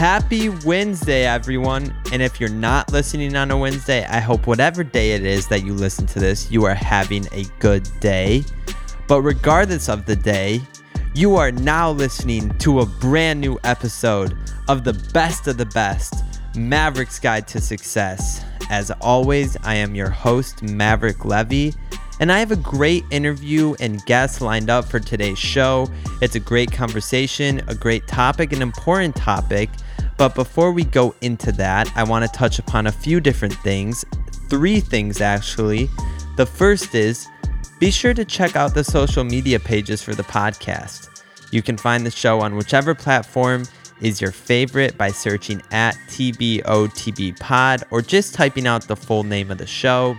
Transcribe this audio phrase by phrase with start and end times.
[0.00, 1.94] Happy Wednesday, everyone.
[2.10, 5.62] And if you're not listening on a Wednesday, I hope whatever day it is that
[5.62, 8.42] you listen to this, you are having a good day.
[9.08, 10.62] But regardless of the day,
[11.14, 14.38] you are now listening to a brand new episode
[14.68, 16.14] of the best of the best
[16.56, 18.42] Maverick's Guide to Success.
[18.70, 21.74] As always, I am your host, Maverick Levy,
[22.20, 25.90] and I have a great interview and guest lined up for today's show.
[26.22, 29.68] It's a great conversation, a great topic, an important topic.
[30.20, 34.04] But before we go into that, I want to touch upon a few different things.
[34.50, 35.88] Three things, actually.
[36.36, 37.26] The first is
[37.78, 41.22] be sure to check out the social media pages for the podcast.
[41.52, 43.64] You can find the show on whichever platform
[44.02, 49.50] is your favorite by searching at TBOTB Pod or just typing out the full name
[49.50, 50.14] of the show.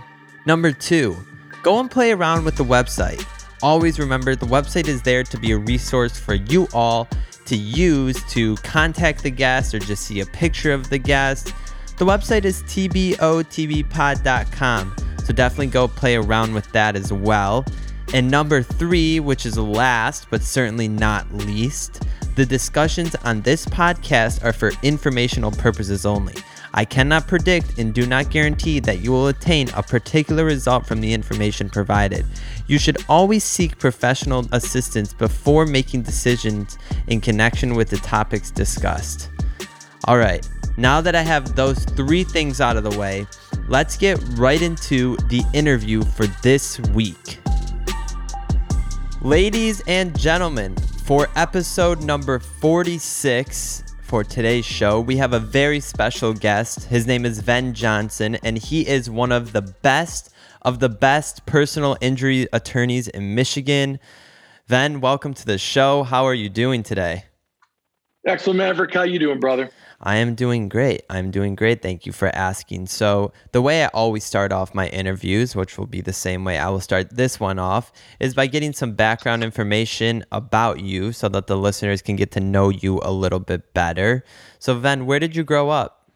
[0.46, 1.16] Number two,
[1.62, 3.24] go and play around with the website.
[3.62, 7.06] Always remember the website is there to be a resource for you all
[7.52, 11.52] to use to contact the guest or just see a picture of the guest.
[11.98, 17.66] The website is tbotbpod.com, so definitely go play around with that as well.
[18.14, 22.04] And number three, which is last but certainly not least,
[22.36, 26.36] the discussions on this podcast are for informational purposes only.
[26.74, 31.00] I cannot predict and do not guarantee that you will attain a particular result from
[31.00, 32.24] the information provided.
[32.66, 36.78] You should always seek professional assistance before making decisions
[37.08, 39.30] in connection with the topics discussed.
[40.06, 43.26] All right, now that I have those three things out of the way,
[43.68, 47.38] let's get right into the interview for this week.
[49.20, 56.34] Ladies and gentlemen, for episode number 46 for today's show, we have a very special
[56.34, 56.84] guest.
[56.84, 60.28] His name is Ven Johnson, and he is one of the best
[60.60, 63.98] of the best personal injury attorneys in Michigan.
[64.66, 66.02] Ven, welcome to the show.
[66.02, 67.24] How are you doing today?
[68.26, 68.92] Excellent, Maverick.
[68.92, 69.70] How you doing, brother?
[70.04, 71.02] I am doing great.
[71.08, 71.80] I'm doing great.
[71.80, 72.86] Thank you for asking.
[72.86, 76.58] So, the way I always start off my interviews, which will be the same way
[76.58, 81.28] I will start this one off, is by getting some background information about you so
[81.28, 84.24] that the listeners can get to know you a little bit better.
[84.58, 86.10] So, Ven, where did you grow up?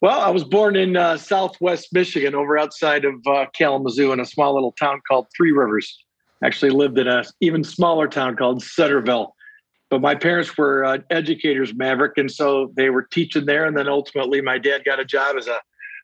[0.00, 4.24] Well, I was born in uh, southwest Michigan, over outside of uh, Kalamazoo, in a
[4.24, 6.02] small little town called Three Rivers.
[6.42, 9.34] Actually, lived in a even smaller town called Centerville
[9.90, 13.64] but my parents were uh, educators, Maverick, and so they were teaching there.
[13.64, 15.60] And then ultimately, my dad got a job as a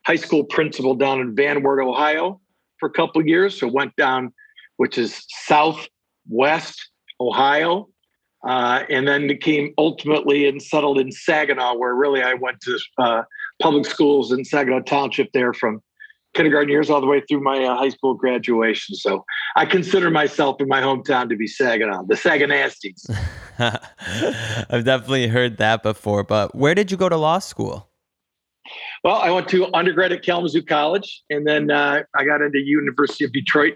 [0.07, 2.41] high school principal down in Van Wert, Ohio,
[2.79, 3.59] for a couple years.
[3.59, 4.33] So went down,
[4.77, 6.91] which is southwest
[7.21, 7.89] Ohio,
[8.47, 13.23] uh, and then became ultimately and settled in Saginaw, where really I went to uh,
[13.61, 15.83] public schools in Saginaw Township there from
[16.35, 18.95] kindergarten years all the way through my uh, high school graduation.
[18.97, 19.25] So
[19.57, 23.09] I consider myself in my hometown to be Saginaw, the Saganasties.
[24.71, 27.89] I've definitely heard that before, but where did you go to law school?
[29.03, 33.25] Well, I went to undergrad at Kalamazoo College, and then uh, I got into University
[33.25, 33.75] of Detroit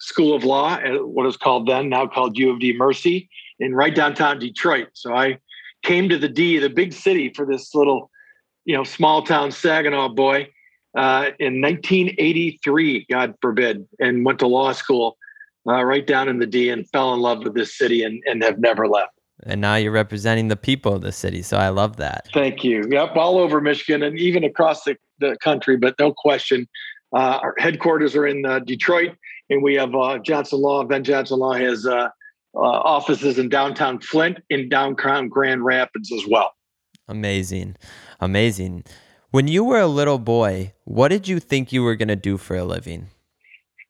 [0.00, 3.28] School of Law, what was called then, now called U of D Mercy,
[3.60, 4.88] in right downtown Detroit.
[4.94, 5.38] So I
[5.82, 8.10] came to the D, the big city, for this little,
[8.64, 10.48] you know, small town Saginaw boy
[10.96, 15.16] uh, in 1983, God forbid, and went to law school
[15.66, 18.42] uh, right down in the D and fell in love with this city and, and
[18.42, 19.12] have never left.
[19.44, 21.42] And now you're representing the people of the city.
[21.42, 22.28] So I love that.
[22.32, 22.84] Thank you.
[22.88, 23.16] Yep.
[23.16, 26.68] All over Michigan and even across the, the country, but no question.
[27.12, 29.16] Uh, our headquarters are in uh, Detroit,
[29.50, 30.84] and we have uh, Johnson Law.
[30.84, 31.86] Ven Johnson Law has
[32.54, 36.52] offices in downtown Flint, in downtown Grand Rapids as well.
[37.08, 37.76] Amazing.
[38.20, 38.84] Amazing.
[39.32, 42.36] When you were a little boy, what did you think you were going to do
[42.36, 43.06] for a living?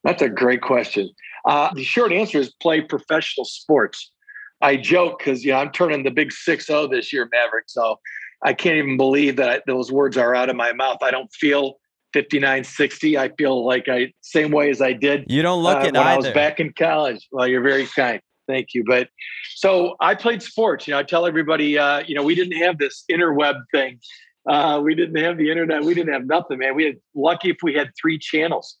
[0.05, 1.09] That's a great question.
[1.45, 4.09] Uh, the short answer is play professional sports.
[4.61, 7.65] I joke because you know I'm turning the big six zero this year, Maverick.
[7.67, 7.99] So
[8.41, 10.99] I can't even believe that I, those words are out of my mouth.
[11.01, 11.73] I don't feel
[12.13, 13.17] 59, 60.
[13.17, 15.25] I feel like I same way as I did.
[15.27, 16.09] You don't look uh, it when either.
[16.09, 17.27] I was back in college.
[17.33, 18.21] Well, you're very kind.
[18.47, 18.85] Thank you.
[18.87, 19.09] But
[19.55, 20.87] so I played sports.
[20.87, 23.99] You know, I tell everybody, uh, you know, we didn't have this interweb thing
[24.47, 25.83] uh, we didn't have the internet.
[25.83, 26.75] We didn't have nothing, man.
[26.75, 28.77] We had lucky if we had three channels.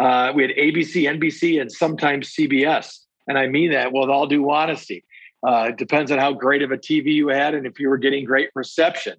[0.00, 2.98] Uh, we had ABC, NBC, and sometimes CBS.
[3.26, 5.04] And I mean that with all due honesty.
[5.46, 7.98] Uh, it depends on how great of a TV you had and if you were
[7.98, 9.14] getting great reception.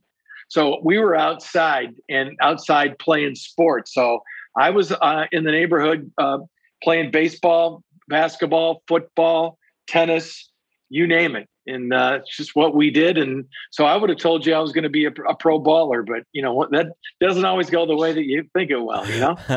[0.50, 3.94] So we were outside and outside playing sports.
[3.94, 4.22] So
[4.58, 6.40] I was uh, in the neighborhood uh,
[6.84, 9.58] playing baseball, basketball, football,
[9.88, 10.50] tennis,
[10.90, 11.48] you name it.
[11.69, 13.18] And uh, it's just what we did.
[13.18, 15.60] And so I would have told you I was going to be a, a, pro
[15.60, 16.88] baller, but you know that
[17.21, 19.06] doesn't always go the way that you think it will.
[19.07, 19.38] You know?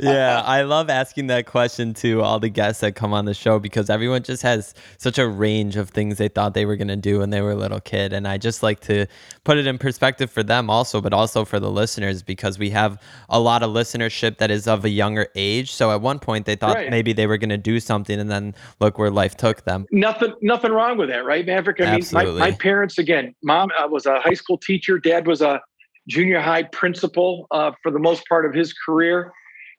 [0.00, 3.58] yeah, I love asking that question to all the guests that come on the show
[3.58, 6.96] because everyone just has such a range of things they thought they were going to
[6.96, 9.06] do when they were a little kid, and I just like to
[9.46, 13.00] put it in perspective for them also, but also for the listeners because we have
[13.28, 15.72] a lot of listenership that is of a younger age.
[15.72, 16.90] So at one point they thought right.
[16.90, 19.86] maybe they were going to do something, and then look where life took them.
[19.92, 21.80] Nothing, nothing wrong with that, right, Maverick?
[21.80, 25.40] I mean, my, my parents again, mom uh, was a high school teacher, dad was
[25.40, 25.60] a
[26.08, 29.32] junior high principal uh, for the most part of his career.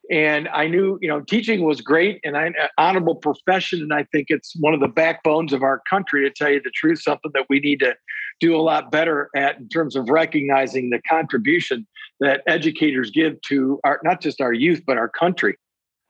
[0.09, 3.81] And I knew, you know, teaching was great and an honorable profession.
[3.81, 6.71] And I think it's one of the backbones of our country, to tell you the
[6.71, 7.93] truth, something that we need to
[8.39, 11.87] do a lot better at in terms of recognizing the contribution
[12.19, 15.57] that educators give to our, not just our youth, but our country.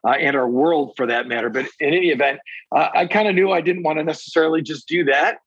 [0.07, 1.49] Uh, and our world for that matter.
[1.49, 2.39] But in any event,
[2.73, 5.39] uh, I kind of knew I didn't want to necessarily just do that.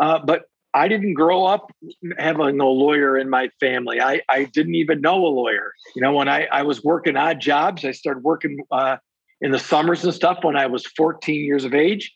[0.00, 0.44] Uh, but
[0.74, 1.70] I didn't grow up
[2.18, 4.00] having a lawyer in my family.
[4.00, 5.72] I, I didn't even know a lawyer.
[5.94, 8.96] You know, when I, I was working odd jobs, I started working uh,
[9.40, 12.14] in the summers and stuff when I was 14 years of age.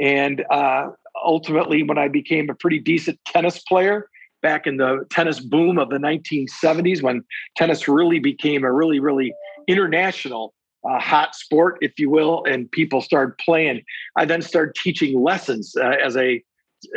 [0.00, 0.88] And uh,
[1.24, 4.08] ultimately, when I became a pretty decent tennis player
[4.42, 7.22] back in the tennis boom of the 1970s, when
[7.56, 9.32] tennis really became a really, really
[9.68, 10.54] international
[10.88, 13.82] uh, hot sport, if you will, and people started playing,
[14.16, 16.42] I then started teaching lessons uh, as a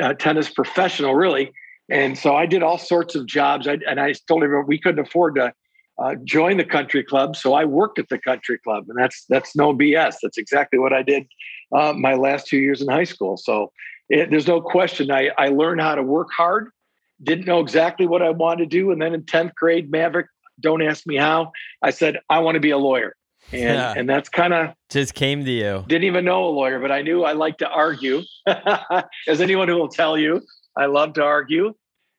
[0.01, 1.51] uh, tennis professional, really.
[1.91, 3.67] And so I did all sorts of jobs.
[3.67, 5.53] I, and I told everyone we couldn't afford to
[6.03, 9.55] uh, join the country club, so I worked at the country club, and that's that's
[9.55, 10.15] no BS.
[10.21, 11.25] That's exactly what I did
[11.73, 13.37] uh, my last two years in high school.
[13.37, 13.71] So
[14.09, 15.11] it, there's no question.
[15.11, 16.69] I I learned how to work hard.
[17.23, 20.27] Didn't know exactly what I wanted to do, and then in tenth grade, Maverick.
[20.61, 21.51] Don't ask me how.
[21.81, 23.15] I said I want to be a lawyer
[23.51, 23.93] and yeah.
[23.95, 25.83] and that's kind of just came to you.
[25.87, 28.23] Didn't even know a lawyer, but I knew I liked to argue.
[29.27, 30.41] As anyone who will tell you,
[30.75, 31.73] I love to argue,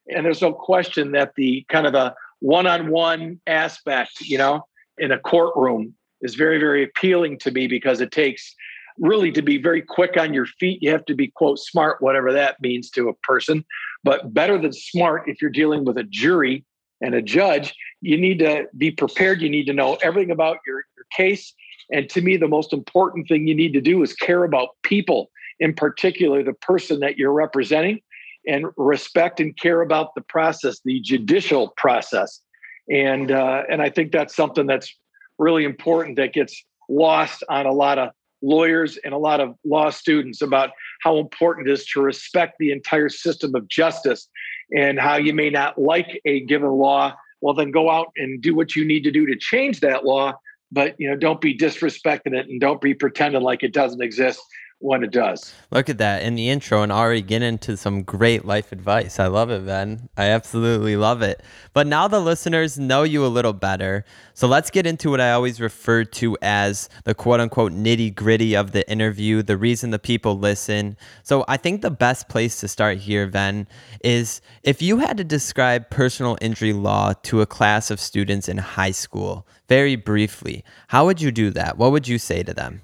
[0.09, 4.67] and there's no question that the kind of the one-on-one aspect, you know,
[4.99, 8.55] in a courtroom is very very appealing to me because it takes
[8.99, 10.83] really to be very quick on your feet.
[10.83, 13.65] You have to be quote smart, whatever that means to a person,
[14.05, 16.65] but better than smart if you're dealing with a jury
[17.01, 19.41] and a judge you need to be prepared.
[19.41, 21.53] You need to know everything about your, your case.
[21.93, 25.31] And to me the most important thing you need to do is care about people
[25.59, 28.01] in particular the person that you're representing
[28.47, 32.41] and respect and care about the process the judicial process.
[32.89, 34.95] And uh, and i think that's something that's
[35.39, 38.11] really important that gets lost on a lot of
[38.43, 40.71] lawyers and a lot of law students about
[41.03, 44.29] how important it is to respect the entire system of justice
[44.77, 47.15] and how you may not like a given law.
[47.41, 50.35] Well then go out and do what you need to do to change that law
[50.73, 54.41] but you know don't be disrespecting it and don't be pretending like it doesn't exist
[54.79, 55.55] when it does.
[55.71, 59.19] Look at that in the intro and already get into some great life advice.
[59.19, 60.09] I love it, Ven.
[60.17, 61.43] I absolutely love it.
[61.73, 64.05] But now the listeners know you a little better.
[64.35, 68.55] So let's get into what I always refer to as the quote unquote nitty gritty
[68.55, 70.97] of the interview, the reason the people listen.
[71.23, 73.67] So I think the best place to start here, Ven,
[74.05, 78.59] is if you had to describe personal injury law to a class of students in
[78.59, 81.79] high school, very briefly, how would you do that?
[81.79, 82.83] What would you say to them?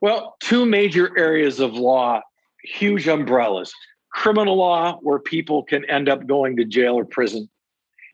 [0.00, 2.22] Well, two major areas of law,
[2.64, 3.72] huge umbrellas
[4.10, 7.48] criminal law, where people can end up going to jail or prison,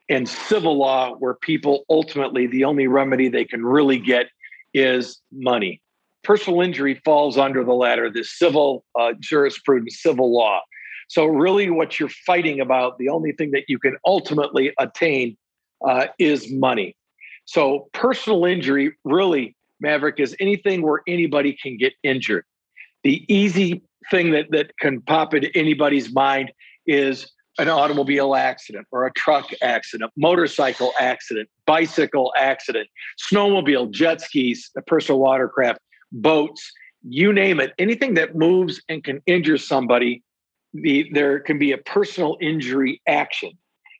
[0.09, 4.27] and civil law, where people ultimately, the only remedy they can really get
[4.75, 5.81] is money.
[6.23, 10.61] Personal injury falls under the latter, the civil uh, jurisprudence, civil law.
[11.09, 15.37] So, really, what you're fighting about, the only thing that you can ultimately attain
[15.87, 16.97] uh, is money.
[17.45, 22.45] So, personal injury really Maverick is anything where anybody can get injured.
[23.05, 26.53] The easy thing that, that can pop into anybody's mind
[26.87, 32.89] is an automobile accident or a truck accident, motorcycle accident, bicycle accident,
[33.31, 35.81] snowmobile, jet skis, a personal watercraft,
[36.13, 36.71] boats,
[37.09, 37.73] you name it.
[37.79, 40.23] Anything that moves and can injure somebody,
[40.75, 43.53] the, there can be a personal injury action.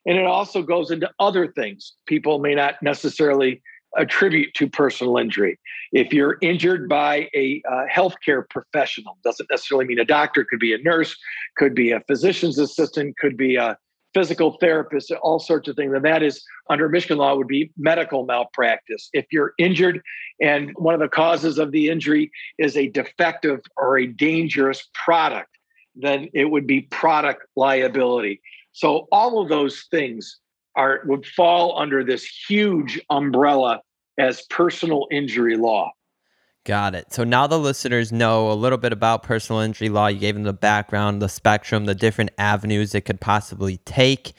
[0.05, 3.61] And it also goes into other things people may not necessarily
[3.95, 5.59] attribute to personal injury.
[5.91, 10.73] If you're injured by a uh, healthcare professional, doesn't necessarily mean a doctor, could be
[10.73, 11.15] a nurse,
[11.55, 13.77] could be a physician's assistant, could be a
[14.13, 15.93] physical therapist, all sorts of things.
[15.93, 19.09] And that is under Michigan law would be medical malpractice.
[19.13, 20.01] If you're injured
[20.41, 25.49] and one of the causes of the injury is a defective or a dangerous product,
[25.95, 28.41] then it would be product liability.
[28.71, 30.39] So all of those things
[30.77, 33.81] are would fall under this huge umbrella
[34.17, 35.91] as personal injury law.
[36.63, 37.13] Got it.
[37.13, 40.07] So now the listeners know a little bit about personal injury law.
[40.07, 44.33] You gave them the background, the spectrum, the different avenues it could possibly take,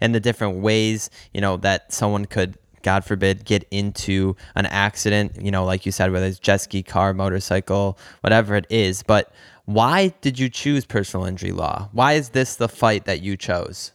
[0.00, 5.42] and the different ways, you know, that someone could, God forbid, get into an accident,
[5.42, 9.02] you know, like you said, whether it's jet ski, car, motorcycle, whatever it is.
[9.02, 9.30] But
[9.66, 11.90] why did you choose personal injury law?
[11.92, 13.92] Why is this the fight that you chose?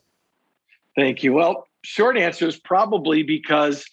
[0.96, 1.34] Thank you.
[1.34, 3.84] Well, short answer is probably because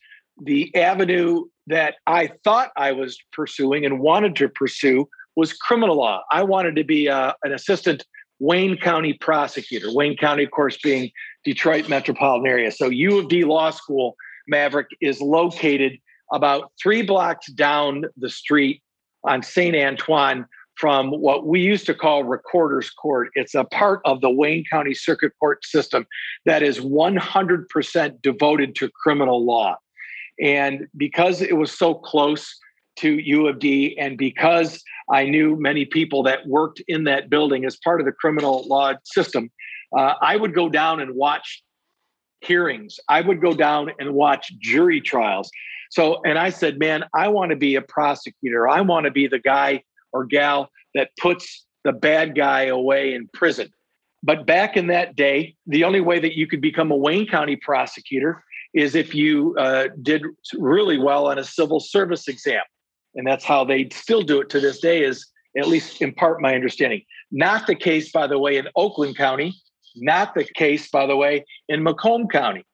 [0.43, 6.23] the avenue that I thought I was pursuing and wanted to pursue was criminal law.
[6.31, 8.05] I wanted to be uh, an assistant
[8.39, 9.87] Wayne County prosecutor.
[9.91, 11.11] Wayne County, of course, being
[11.43, 12.71] Detroit metropolitan area.
[12.71, 14.15] So U of D Law School,
[14.47, 15.93] Maverick, is located
[16.35, 18.83] about three blocks down the street
[19.25, 19.75] on St.
[19.75, 20.45] Antoine
[20.77, 23.31] from what we used to call Recorder's Court.
[23.35, 26.07] It's a part of the Wayne County Circuit Court system
[26.45, 29.77] that is 100% devoted to criminal law.
[30.41, 32.55] And because it was so close
[32.97, 37.65] to U of D, and because I knew many people that worked in that building
[37.65, 39.51] as part of the criminal law system,
[39.97, 41.63] uh, I would go down and watch
[42.43, 42.99] hearings.
[43.09, 45.51] I would go down and watch jury trials.
[45.91, 48.69] So, and I said, man, I want to be a prosecutor.
[48.69, 53.29] I want to be the guy or gal that puts the bad guy away in
[53.33, 53.69] prison.
[54.23, 57.57] But back in that day, the only way that you could become a Wayne County
[57.57, 58.43] prosecutor
[58.75, 60.23] is if you uh, did
[60.55, 62.63] really well on a civil service exam.
[63.15, 66.43] And that's how they still do it to this day, is at least in part
[66.43, 67.03] my understanding.
[67.31, 69.55] Not the case, by the way, in Oakland County,
[69.95, 72.65] not the case, by the way, in Macomb County.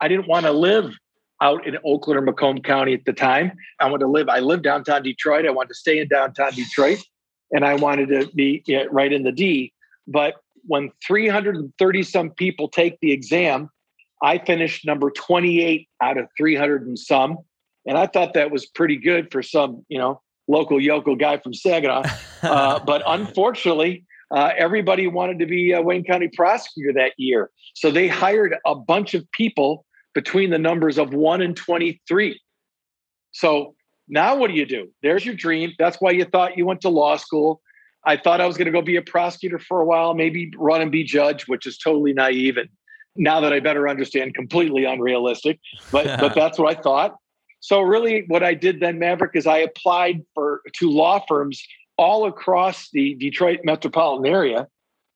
[0.00, 0.92] I didn't want to live
[1.40, 3.52] out in Oakland or Macomb County at the time.
[3.80, 5.46] I wanted to live, I lived downtown Detroit.
[5.46, 6.98] I wanted to stay in downtown Detroit
[7.52, 9.72] and I wanted to be right in the D.
[10.06, 10.34] But
[10.66, 13.70] when 330 some people take the exam,
[14.22, 17.38] I finished number 28 out of 300 and some.
[17.86, 21.54] And I thought that was pretty good for some, you know, local yokel guy from
[21.54, 22.02] Saginaw.
[22.40, 27.50] Uh, but unfortunately, uh, everybody wanted to be a Wayne County prosecutor that year.
[27.74, 29.84] So they hired a bunch of people
[30.18, 32.40] between the numbers of 1 and 23.
[33.30, 33.76] So
[34.08, 34.90] now what do you do?
[35.00, 35.74] There's your dream.
[35.78, 37.60] That's why you thought you went to law school.
[38.04, 40.80] I thought I was going to go be a prosecutor for a while, maybe run
[40.80, 42.68] and be judge, which is totally naive and
[43.14, 45.60] now that I better understand, completely unrealistic.
[45.92, 47.14] But but that's what I thought.
[47.60, 51.62] So really, what I did then, Maverick, is I applied for to law firms
[51.96, 54.66] all across the Detroit metropolitan area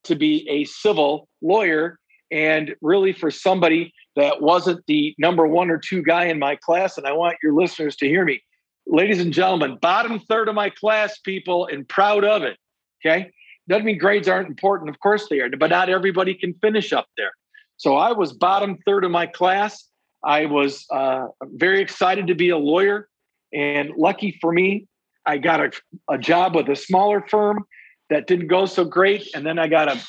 [0.05, 1.99] to be a civil lawyer,
[2.33, 6.97] and really for somebody that wasn't the number one or two guy in my class.
[6.97, 8.43] And I want your listeners to hear me,
[8.87, 12.57] ladies and gentlemen, bottom third of my class, people, and proud of it.
[13.05, 13.31] Okay.
[13.69, 14.91] Doesn't mean grades aren't important.
[14.91, 17.31] Of course they are, but not everybody can finish up there.
[17.77, 19.89] So I was bottom third of my class.
[20.25, 23.09] I was uh, very excited to be a lawyer.
[23.53, 24.87] And lucky for me,
[25.27, 25.71] I got a,
[26.09, 27.65] a job with a smaller firm
[28.11, 29.29] that didn't go so great.
[29.35, 30.01] And then I got a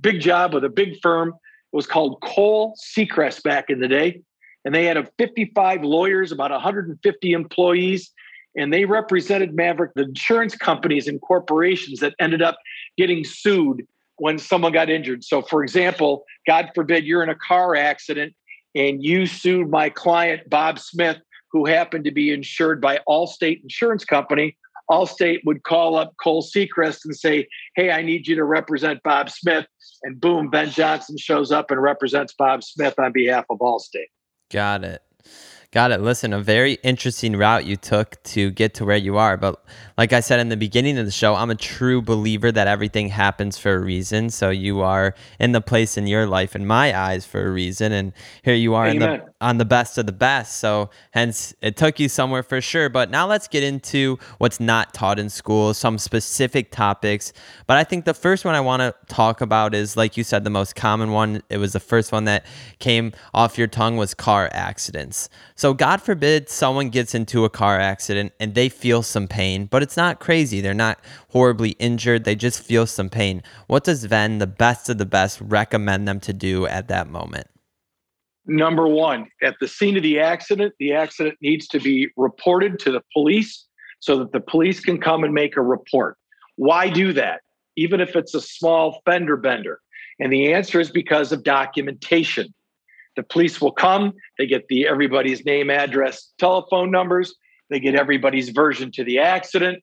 [0.00, 1.34] big job with a big firm.
[1.72, 4.22] It was called Kohl Secrest back in the day.
[4.64, 8.10] And they had a 55 lawyers, about 150 employees.
[8.56, 12.58] And they represented Maverick, the insurance companies and corporations that ended up
[12.98, 13.86] getting sued
[14.16, 15.24] when someone got injured.
[15.24, 18.34] So, for example, God forbid you're in a car accident
[18.74, 21.18] and you sued my client, Bob Smith,
[21.52, 24.56] who happened to be insured by Allstate Insurance Company.
[24.90, 29.30] Allstate would call up Kohl Secrest and say, Hey, I need you to represent Bob
[29.30, 29.66] Smith.
[30.02, 34.10] And boom, Ven Johnson shows up and represents Bob Smith on behalf of Allstate.
[34.50, 35.02] Got it.
[35.72, 36.00] Got it.
[36.00, 39.36] Listen, a very interesting route you took to get to where you are.
[39.36, 39.62] But
[39.96, 43.08] like I said in the beginning of the show, I'm a true believer that everything
[43.08, 44.30] happens for a reason.
[44.30, 47.92] So you are in the place in your life, in my eyes, for a reason.
[47.92, 48.12] And
[48.42, 50.58] here you are the, on the best of the best.
[50.58, 52.88] So hence, it took you somewhere for sure.
[52.88, 57.32] But now let's get into what's not taught in school, some specific topics.
[57.68, 60.42] But I think the first one I want to talk about is, like you said,
[60.42, 61.44] the most common one.
[61.48, 62.44] It was the first one that
[62.80, 65.28] came off your tongue was car accidents.
[65.60, 69.82] So, God forbid someone gets into a car accident and they feel some pain, but
[69.82, 70.62] it's not crazy.
[70.62, 70.98] They're not
[71.28, 72.24] horribly injured.
[72.24, 73.42] They just feel some pain.
[73.66, 77.46] What does Ven, the best of the best, recommend them to do at that moment?
[78.46, 82.90] Number one, at the scene of the accident, the accident needs to be reported to
[82.90, 83.66] the police
[83.98, 86.16] so that the police can come and make a report.
[86.56, 87.42] Why do that?
[87.76, 89.80] Even if it's a small fender bender.
[90.20, 92.54] And the answer is because of documentation.
[93.20, 97.34] The police will come, they get the everybody's name, address, telephone numbers,
[97.68, 99.82] they get everybody's version to the accident,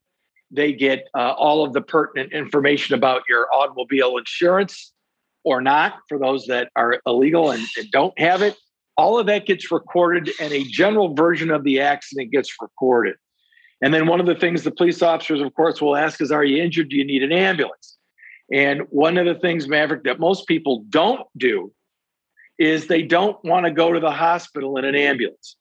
[0.50, 4.92] they get uh, all of the pertinent information about your automobile insurance
[5.44, 8.56] or not for those that are illegal and, and don't have it.
[8.98, 13.18] All of that gets recorded, and a general version of the accident gets recorded.
[13.84, 16.44] And then one of the things the police officers, of course, will ask is, Are
[16.44, 16.90] you injured?
[16.90, 18.00] Do you need an ambulance?
[18.52, 21.72] And one of the things, Maverick, that most people don't do
[22.60, 25.56] is they don't want to go to the hospital in an ambulance.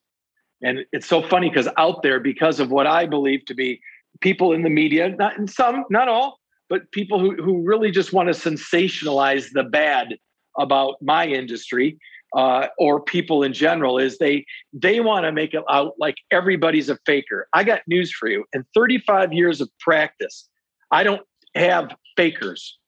[0.63, 3.81] And it's so funny because out there, because of what I believe to be
[4.21, 6.39] people in the media, not in some, not all,
[6.69, 10.17] but people who, who really just want to sensationalize the bad
[10.59, 11.99] about my industry
[12.35, 16.89] uh, or people in general is they they want to make it out like everybody's
[16.89, 17.47] a faker.
[17.53, 18.45] I got news for you.
[18.53, 20.49] In 35 years of practice,
[20.91, 21.23] I don't
[21.55, 22.79] have fakers.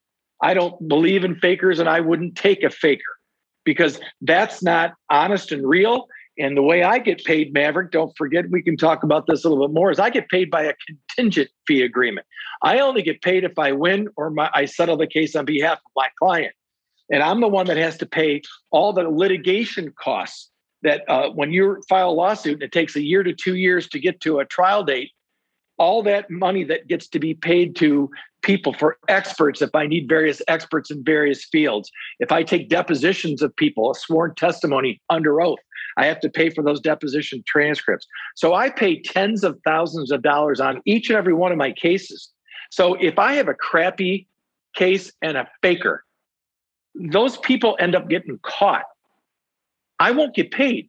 [0.43, 3.18] I don't believe in fakers, and I wouldn't take a faker
[3.69, 6.09] because that's not honest and real.
[6.39, 9.49] And the way I get paid, Maverick, don't forget, we can talk about this a
[9.51, 12.27] little bit more, is I get paid by a contingent fee agreement.
[12.63, 15.77] I only get paid if I win or my, I settle the case on behalf
[15.85, 16.55] of my client.
[17.13, 20.49] And I'm the one that has to pay all the litigation costs
[20.83, 23.87] that uh, when you file a lawsuit and it takes a year to two years
[23.89, 25.11] to get to a trial date,
[25.79, 28.11] all that money that gets to be paid to
[28.43, 31.91] people for experts if I need various experts in various fields.
[32.21, 35.59] If I take depositions of people, a sworn testimony under oath,
[35.97, 38.07] I have to pay for those deposition transcripts.
[38.37, 41.73] So I pay tens of thousands of dollars on each and every one of my
[41.73, 42.31] cases.
[42.71, 44.29] So if I have a crappy
[44.75, 46.05] case and a faker,
[46.95, 48.85] those people end up getting caught.
[49.99, 50.89] I won't get paid.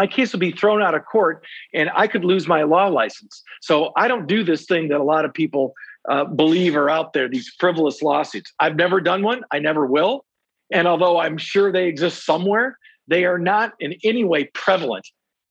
[0.00, 3.42] My case will be thrown out of court and I could lose my law license.
[3.60, 5.74] So I don't do this thing that a lot of people
[6.08, 8.50] uh, believe are out there, these frivolous lawsuits.
[8.60, 10.24] I've never done one, I never will.
[10.72, 12.78] And although I'm sure they exist somewhere,
[13.08, 15.06] they are not in any way prevalent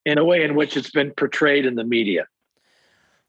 [0.07, 2.25] in a way in which it's been portrayed in the media.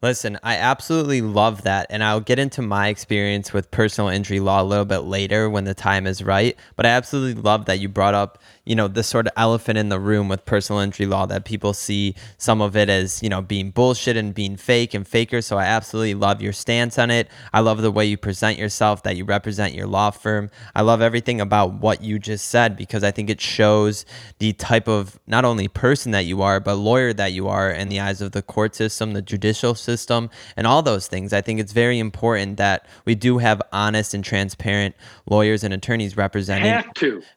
[0.03, 1.87] Listen, I absolutely love that.
[1.91, 5.65] And I'll get into my experience with personal injury law a little bit later when
[5.65, 6.57] the time is right.
[6.77, 9.88] But I absolutely love that you brought up you know, the sort of elephant in
[9.88, 13.40] the room with personal injury law that people see some of it as, you know,
[13.40, 15.40] being bullshit and being fake and faker.
[15.40, 17.29] So I absolutely love your stance on it.
[17.52, 20.50] I love the way you present yourself, that you represent your law firm.
[20.75, 24.05] I love everything about what you just said because I think it shows
[24.38, 27.88] the type of not only person that you are, but lawyer that you are in
[27.88, 31.33] the eyes of the court system, the judicial system, and all those things.
[31.33, 34.94] I think it's very important that we do have honest and transparent
[35.27, 36.83] lawyers and attorneys representing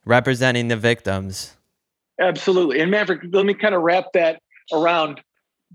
[0.06, 1.13] representing the victim
[2.20, 2.80] Absolutely.
[2.80, 4.40] And Maverick, let me kind of wrap that
[4.72, 5.22] around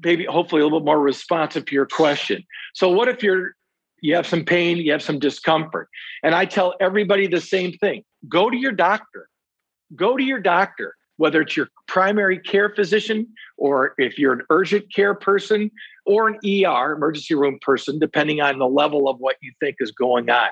[0.02, 2.42] maybe hopefully a little bit more responsive to your question.
[2.74, 3.52] So what if you're
[4.00, 5.88] you have some pain, you have some discomfort.
[6.22, 8.04] And I tell everybody the same thing.
[8.28, 9.28] Go to your doctor.
[9.96, 14.92] Go to your doctor, whether it's your primary care physician or if you're an urgent
[14.94, 15.70] care person
[16.06, 19.90] or an ER, emergency room person, depending on the level of what you think is
[19.90, 20.48] going on.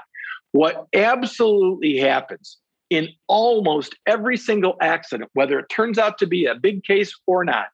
[0.53, 2.59] What absolutely happens
[2.91, 7.45] in almost every single accident, whether it turns out to be a big case or
[7.45, 7.67] not,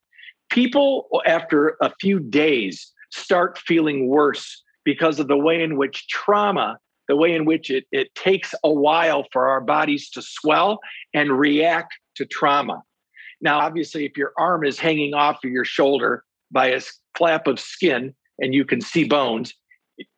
[0.50, 6.78] people after a few days start feeling worse because of the way in which trauma,
[7.08, 10.78] the way in which it, it takes a while for our bodies to swell
[11.14, 12.82] and react to trauma.
[13.40, 16.80] Now, obviously, if your arm is hanging off of your shoulder by a
[17.16, 19.52] flap of skin and you can see bones,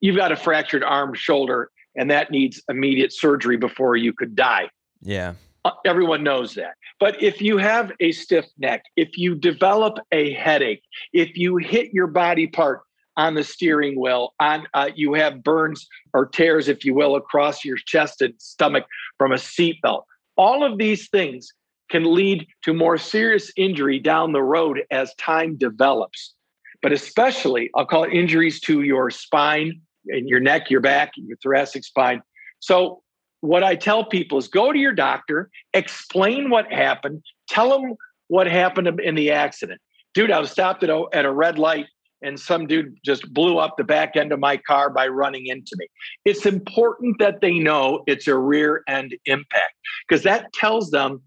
[0.01, 4.69] you've got a fractured arm, shoulder, and that needs immediate surgery before you could die.
[5.05, 5.35] Yeah.
[5.65, 6.75] Uh, everyone knows that.
[6.99, 11.93] But if you have a stiff neck, if you develop a headache, if you hit
[11.93, 12.81] your body part
[13.17, 17.65] on the steering wheel, on uh, you have burns or tears, if you will, across
[17.65, 18.85] your chest and stomach
[19.19, 20.03] from a seatbelt,
[20.37, 21.49] all of these things
[21.91, 26.35] can lead to more serious injury down the road as time develops.
[26.83, 31.37] But especially, I'll call it injuries to your spine and your neck, your back, your
[31.43, 32.21] thoracic spine.
[32.61, 33.04] So
[33.45, 37.95] what I tell people is go to your doctor, explain what happened, tell them
[38.29, 39.83] what happened in the accident.
[40.15, 41.87] Dude, I was stopped at a, at a red light
[42.23, 45.77] and some dude just blew up the back end of my car by running into
[45.77, 45.87] me.
[46.25, 49.75] It's important that they know it's a rear end impact
[50.09, 51.21] because that tells them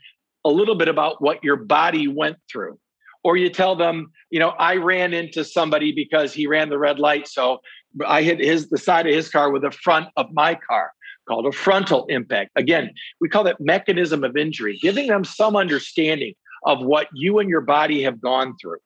[0.43, 2.79] a little bit about what your body went through.
[3.23, 6.97] Or you tell them, you know, I ran into somebody because he ran the red
[6.97, 7.27] light.
[7.27, 7.59] So
[8.07, 10.91] I hit his the side of his car with the front of my car
[11.27, 12.51] called a frontal impact.
[12.55, 16.33] Again, we call that mechanism of injury, giving them some understanding
[16.65, 18.79] of what you and your body have gone through.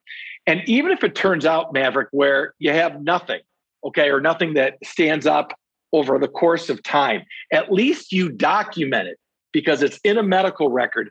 [0.48, 3.40] And even if it turns out, Maverick, where you have nothing,
[3.84, 5.54] okay, or nothing that stands up
[5.94, 9.18] over the course of time, at least you document it
[9.52, 11.10] because it's in a medical record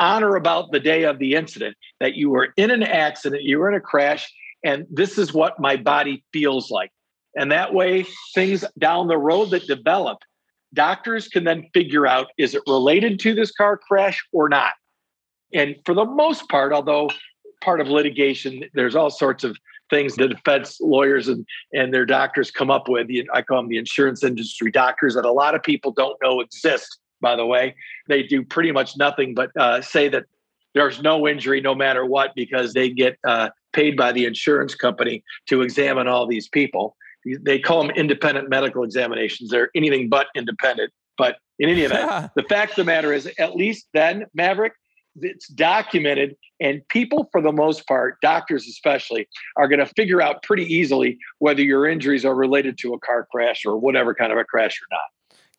[0.00, 3.58] on or about the day of the incident that you were in an accident, you
[3.58, 4.32] were in a crash,
[4.64, 6.90] and this is what my body feels like.
[7.36, 10.18] And that way, things down the road that develop
[10.74, 14.72] doctors can then figure out is it related to this car crash or not.
[15.54, 17.10] And for the most part, although
[17.60, 19.56] part of litigation, there's all sorts of
[19.90, 23.08] things the defense lawyers and, and their doctors come up with.
[23.32, 26.98] I call them the insurance industry doctors that a lot of people don't know exist,
[27.20, 27.74] by the way.
[28.08, 30.24] They do pretty much nothing but uh, say that
[30.74, 35.22] there's no injury no matter what because they get uh, paid by the insurance company
[35.48, 36.96] to examine all these people.
[37.24, 39.50] They call them independent medical examinations.
[39.50, 40.92] They're anything but independent.
[41.18, 44.72] But in any event, the fact of the matter is, at least then, Maverick,
[45.20, 50.42] it's documented and people for the most part doctors especially are going to figure out
[50.42, 54.38] pretty easily whether your injuries are related to a car crash or whatever kind of
[54.38, 55.02] a crash or not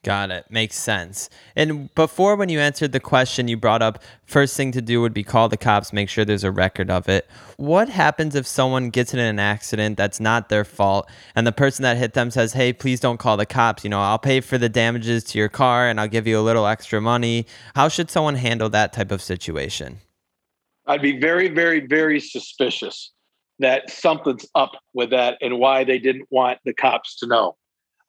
[0.04, 0.46] Got it.
[0.50, 1.30] Makes sense.
[1.56, 5.14] And before, when you answered the question, you brought up first thing to do would
[5.14, 7.26] be call the cops, make sure there's a record of it.
[7.56, 11.84] What happens if someone gets in an accident that's not their fault and the person
[11.84, 13.86] that hit them says, hey, please don't call the cops?
[13.86, 16.42] You know, I'll pay for the damages to your car and I'll give you a
[16.42, 17.46] little extra money.
[17.74, 20.00] How should someone handle that type of situation?
[20.86, 23.14] I'd be very, very, very suspicious
[23.60, 27.56] that something's up with that and why they didn't want the cops to know.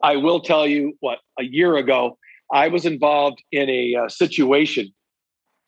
[0.05, 2.19] I will tell you what, a year ago,
[2.53, 4.93] I was involved in a uh, situation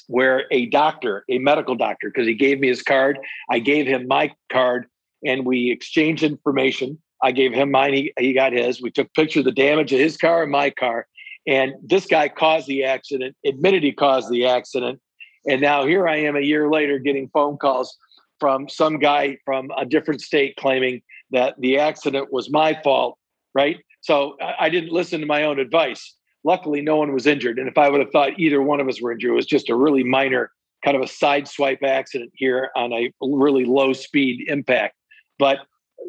[0.09, 3.17] where a doctor, a medical doctor, because he gave me his card,
[3.49, 4.85] I gave him my card,
[5.25, 7.01] and we exchanged information.
[7.23, 8.79] I gave him mine, he, he got his.
[8.79, 11.07] We took pictures of the damage of his car and my car.
[11.47, 15.01] And this guy caused the accident, admitted he caused the accident.
[15.49, 17.97] And now here I am a year later getting phone calls
[18.39, 23.17] from some guy from a different state claiming that the accident was my fault,
[23.55, 23.77] right?
[24.07, 26.15] So I didn't listen to my own advice.
[26.45, 27.59] Luckily, no one was injured.
[27.59, 29.69] And if I would have thought either one of us were injured, it was just
[29.69, 30.49] a really minor
[30.85, 34.95] kind of a side swipe accident here on a really low speed impact.
[35.37, 35.57] But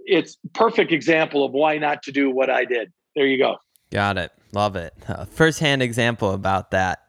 [0.07, 2.93] it's perfect example of why not to do what I did.
[3.17, 3.57] There you go.
[3.91, 4.31] Got it.
[4.53, 4.95] Love it.
[5.09, 7.01] Uh, First hand example about that.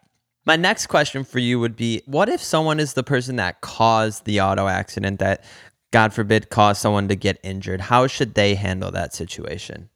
[0.48, 4.26] My next question for you would be what if someone is the person that caused
[4.26, 5.44] the auto accident that,
[5.92, 7.80] God forbid, caused someone to get injured?
[7.80, 9.90] How should they handle that situation?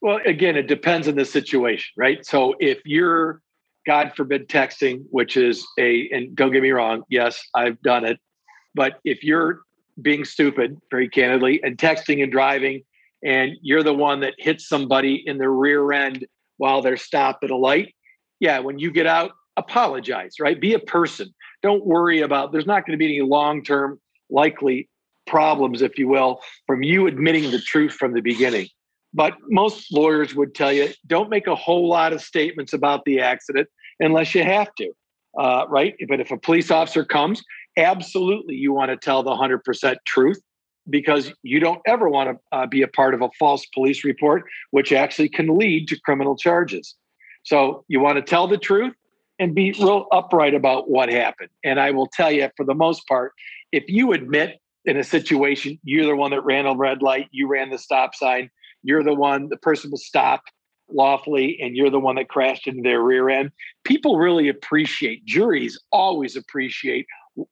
[0.00, 2.24] Well, again, it depends on the situation, right?
[2.24, 3.42] So if you're,
[3.86, 8.18] God forbid, texting, which is a, and don't get me wrong, yes, I've done it.
[8.74, 9.62] But if you're
[10.00, 12.82] being stupid, very candidly, and texting and driving,
[13.24, 16.26] and you're the one that hits somebody in the rear end
[16.58, 17.92] while they're stopped at a light,
[18.38, 20.60] yeah, when you get out, apologize, right?
[20.60, 21.34] Be a person.
[21.62, 24.88] Don't worry about, there's not going to be any long term likely
[25.26, 28.68] problems, if you will, from you admitting the truth from the beginning.
[29.14, 33.20] But most lawyers would tell you don't make a whole lot of statements about the
[33.20, 33.68] accident
[34.00, 34.92] unless you have to,
[35.38, 35.94] uh, right?
[36.08, 37.42] But if a police officer comes,
[37.76, 40.40] absolutely you want to tell the 100% truth
[40.90, 44.44] because you don't ever want to uh, be a part of a false police report,
[44.70, 46.94] which actually can lead to criminal charges.
[47.44, 48.94] So you want to tell the truth
[49.38, 51.50] and be real upright about what happened.
[51.64, 53.32] And I will tell you, for the most part,
[53.72, 57.46] if you admit in a situation you're the one that ran a red light, you
[57.46, 58.50] ran the stop sign,
[58.88, 60.50] you're the one, the person was stopped
[60.90, 63.50] lawfully, and you're the one that crashed into their rear end.
[63.84, 67.06] People really appreciate, juries always appreciate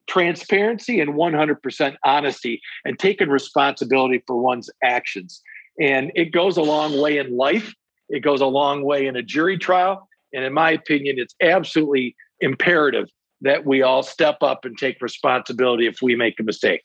[0.08, 5.42] transparency and 100% honesty and taking responsibility for one's actions.
[5.80, 7.74] And it goes a long way in life,
[8.08, 10.08] it goes a long way in a jury trial.
[10.32, 13.08] And in my opinion, it's absolutely imperative
[13.42, 16.82] that we all step up and take responsibility if we make a mistake.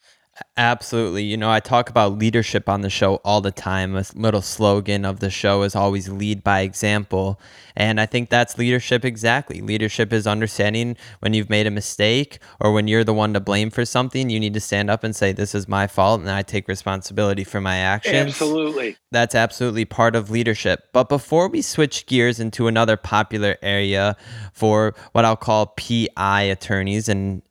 [0.55, 1.23] Absolutely.
[1.23, 3.95] You know, I talk about leadership on the show all the time.
[3.95, 7.39] A little slogan of the show is always lead by example.
[7.75, 9.61] And I think that's leadership exactly.
[9.61, 13.69] Leadership is understanding when you've made a mistake or when you're the one to blame
[13.69, 16.43] for something, you need to stand up and say, This is my fault and I
[16.43, 18.29] take responsibility for my actions.
[18.29, 18.97] Absolutely.
[19.11, 20.89] That's absolutely part of leadership.
[20.93, 24.15] But before we switch gears into another popular area
[24.53, 27.41] for what I'll call PI attorneys and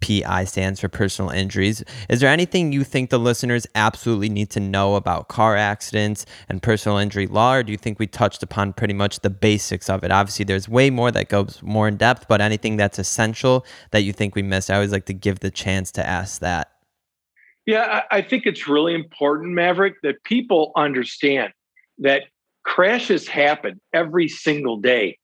[0.00, 1.84] PI stands for personal injuries.
[2.08, 6.62] Is there anything you think the listeners absolutely need to know about car accidents and
[6.62, 10.02] personal injury law, or do you think we touched upon pretty much the basics of
[10.04, 10.10] it?
[10.10, 14.12] Obviously, there's way more that goes more in depth, but anything that's essential that you
[14.12, 16.70] think we missed, I always like to give the chance to ask that.
[17.66, 21.52] Yeah, I think it's really important, Maverick, that people understand
[21.98, 22.22] that
[22.64, 25.18] crashes happen every single day.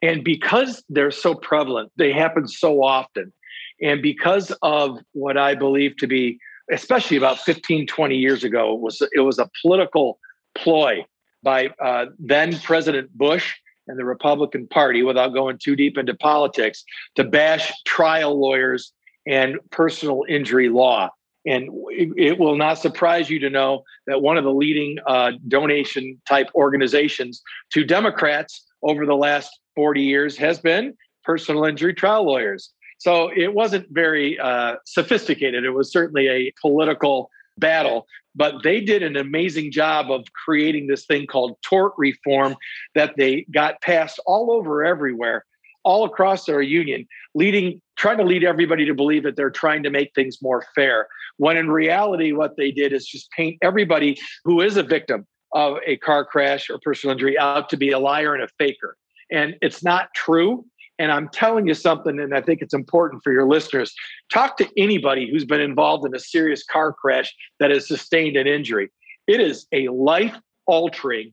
[0.00, 3.32] And because they're so prevalent, they happen so often
[3.80, 6.38] and because of what I believe to be,
[6.72, 10.18] especially about 15, 20 years ago, it was, it was a political
[10.56, 11.04] ploy
[11.42, 13.54] by uh, then President Bush
[13.86, 18.92] and the Republican Party, without going too deep into politics, to bash trial lawyers
[19.26, 21.10] and personal injury law.
[21.46, 26.20] And it, will not surprise you to know that one of the leading uh, donation
[26.28, 27.40] type organizations
[27.72, 32.72] to Democrats over the last 40 years has been personal injury trial lawyers.
[32.98, 35.64] So it wasn't very uh, sophisticated.
[35.64, 41.06] It was certainly a political battle, but they did an amazing job of creating this
[41.06, 42.56] thing called tort reform
[42.94, 45.44] that they got passed all over everywhere,
[45.84, 49.90] all across their union, leading trying to lead everybody to believe that they're trying to
[49.90, 51.08] make things more fair.
[51.36, 55.78] When in reality, what they did is just paint everybody who is a victim of
[55.86, 58.96] a car crash or personal injury out to be a liar and a faker.
[59.30, 60.64] And it's not true.
[60.98, 63.94] And I'm telling you something, and I think it's important for your listeners.
[64.32, 68.48] Talk to anybody who's been involved in a serious car crash that has sustained an
[68.48, 68.90] injury.
[69.28, 70.34] It is a life
[70.66, 71.32] altering,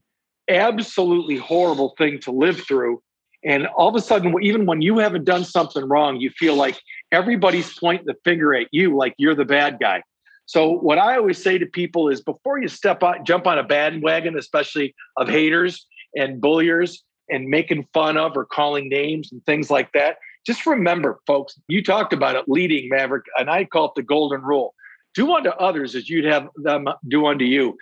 [0.49, 3.01] absolutely horrible thing to live through.
[3.43, 6.80] And all of a sudden, even when you haven't done something wrong, you feel like
[7.12, 10.01] everybody's pointing the finger at you, like you're the bad guy.
[10.47, 13.63] So, what I always say to people is before you step out, jump on a
[13.63, 19.69] bandwagon, especially of haters and bulliers, and making fun of or calling names and things
[19.69, 20.17] like that.
[20.45, 24.41] Just remember, folks, you talked about it leading Maverick, and I call it the golden
[24.41, 24.75] rule
[25.15, 27.77] do unto others as you'd have them do unto you.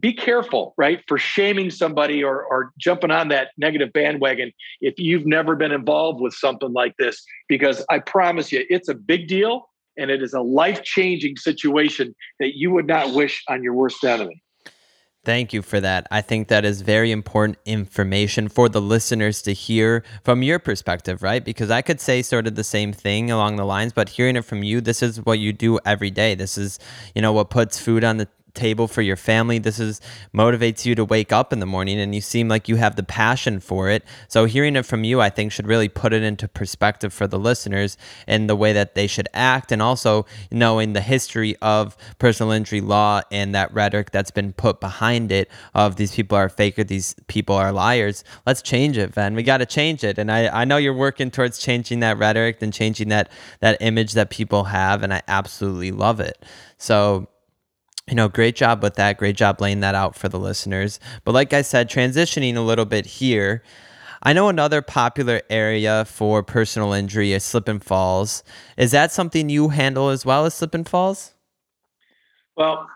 [0.00, 5.26] Be careful, right, for shaming somebody or, or jumping on that negative bandwagon if you've
[5.26, 9.68] never been involved with something like this, because I promise you, it's a big deal
[9.96, 14.02] and it is a life changing situation that you would not wish on your worst
[14.02, 14.41] enemy.
[15.24, 16.08] Thank you for that.
[16.10, 21.22] I think that is very important information for the listeners to hear from your perspective,
[21.22, 21.44] right?
[21.44, 24.44] Because I could say sort of the same thing along the lines, but hearing it
[24.44, 26.34] from you, this is what you do every day.
[26.34, 26.80] This is,
[27.14, 29.58] you know, what puts food on the table for your family.
[29.58, 30.00] This is
[30.34, 33.02] motivates you to wake up in the morning and you seem like you have the
[33.02, 34.04] passion for it.
[34.28, 37.38] So hearing it from you I think should really put it into perspective for the
[37.38, 42.52] listeners and the way that they should act and also knowing the history of personal
[42.52, 46.84] injury law and that rhetoric that's been put behind it of these people are faker,
[46.84, 48.24] these people are liars.
[48.46, 49.34] Let's change it, Ven.
[49.34, 50.18] We got to change it.
[50.18, 54.12] And I, I know you're working towards changing that rhetoric and changing that that image
[54.12, 56.44] that people have and I absolutely love it.
[56.78, 57.28] So
[58.08, 59.18] you know, great job with that.
[59.18, 60.98] Great job laying that out for the listeners.
[61.24, 63.62] But like I said, transitioning a little bit here,
[64.24, 68.42] I know another popular area for personal injury is slip and falls.
[68.76, 71.34] Is that something you handle as well as slip and falls?
[72.56, 72.88] Well,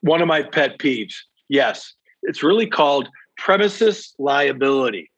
[0.00, 1.14] one of my pet peeves.
[1.48, 5.10] Yes, it's really called premises liability.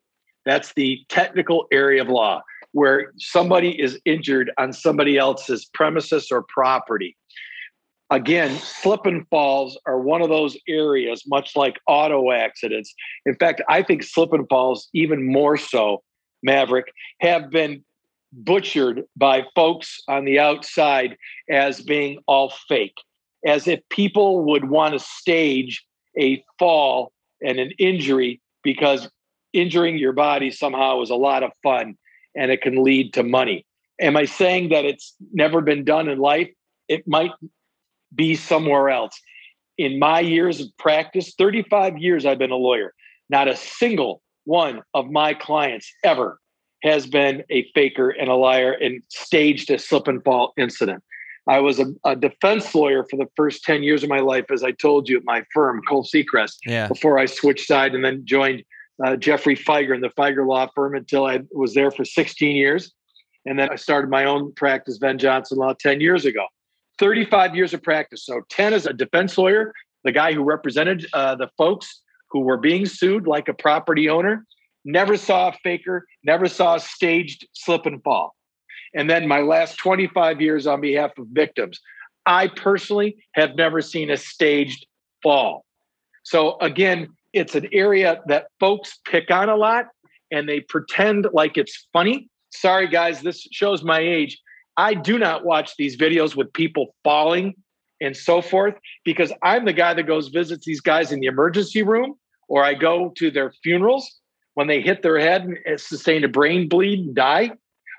[0.44, 6.44] That's the technical area of law where somebody is injured on somebody else's premises or
[6.48, 7.16] property
[8.10, 12.92] again, slip and falls are one of those areas, much like auto accidents.
[13.24, 16.02] In fact, I think slip and falls, even more so,
[16.42, 17.84] Maverick, have been
[18.32, 21.16] butchered by folks on the outside
[21.48, 22.96] as being all fake,
[23.46, 25.84] as if people would want to stage
[26.18, 29.08] a fall and an injury because
[29.52, 31.96] injuring your body somehow is a lot of fun
[32.36, 33.66] and it can lead to money.
[34.00, 36.48] Am I saying that it's never been done in life?
[36.88, 37.32] It might
[38.14, 39.18] be somewhere else.
[39.78, 42.94] In my years of practice, 35 years I've been a lawyer,
[43.28, 46.38] not a single one of my clients ever
[46.82, 51.02] has been a faker and a liar and staged a slip and fall incident.
[51.48, 54.62] I was a, a, defense lawyer for the first 10 years of my life, as
[54.62, 56.86] I told you at my firm, Kohl Secrest, yeah.
[56.86, 58.62] before I switched side and then joined
[59.04, 62.92] uh, Geoffrey Fieger in the Fieger Law Firm until I was there for 16 years.
[63.46, 66.46] And then I started my own practice, Ven Johnson Law, 10 years ago.
[67.00, 68.24] 35 years of practice.
[68.24, 69.72] So 10 as a defense lawyer,
[70.04, 74.46] the guy who represented uh, the folks who were being sued like a property owner,
[74.84, 78.36] never saw a faker, never saw a staged slip and fall.
[78.94, 81.80] And then my last 25 years on behalf of victims,
[82.26, 84.86] I personally have never seen a staged
[85.22, 85.64] fall.
[86.22, 89.86] So again, it's an area that folks pick on a lot
[90.30, 92.28] and they pretend like it's funny.
[92.50, 94.38] Sorry, guys, this shows my age.
[94.80, 97.54] I do not watch these videos with people falling
[98.00, 101.82] and so forth because I'm the guy that goes visits these guys in the emergency
[101.82, 102.14] room
[102.48, 104.10] or I go to their funerals
[104.54, 107.50] when they hit their head and sustain a brain bleed and die,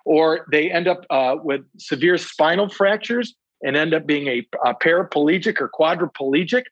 [0.05, 4.73] or they end up uh, with severe spinal fractures and end up being a, a
[4.73, 6.63] paraplegic or quadriplegic.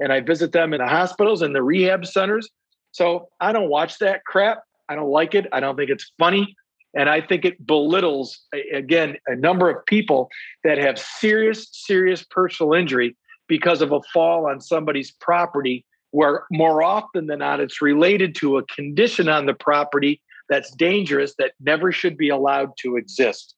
[0.00, 2.48] And I visit them in the hospitals and the rehab centers.
[2.92, 4.62] So I don't watch that crap.
[4.88, 5.46] I don't like it.
[5.52, 6.56] I don't think it's funny.
[6.94, 8.40] And I think it belittles,
[8.72, 10.28] again, a number of people
[10.64, 16.82] that have serious, serious personal injury because of a fall on somebody's property, where more
[16.82, 21.92] often than not, it's related to a condition on the property that's dangerous that never
[21.92, 23.54] should be allowed to exist.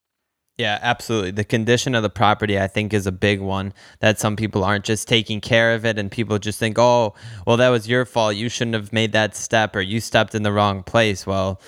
[0.59, 1.31] Yeah, absolutely.
[1.31, 4.85] The condition of the property, I think, is a big one that some people aren't
[4.85, 7.15] just taking care of it, and people just think, oh,
[7.47, 8.37] well, that was your fault.
[8.37, 11.27] You shouldn't have made that step, or you stepped in the wrong place.
[11.27, 11.61] Well,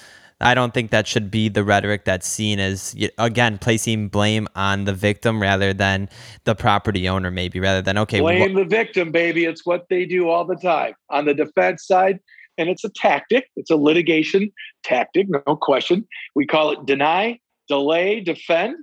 [0.42, 4.84] I don't think that should be the rhetoric that's seen as again placing blame on
[4.84, 6.08] the victim rather than
[6.44, 9.44] the property owner, maybe rather than okay, blame wh- the victim, baby.
[9.44, 12.18] It's what they do all the time on the defense side,
[12.58, 13.48] and it's a tactic.
[13.56, 14.52] It's a litigation
[14.82, 16.06] tactic, no question.
[16.34, 18.76] We call it deny, delay, defend,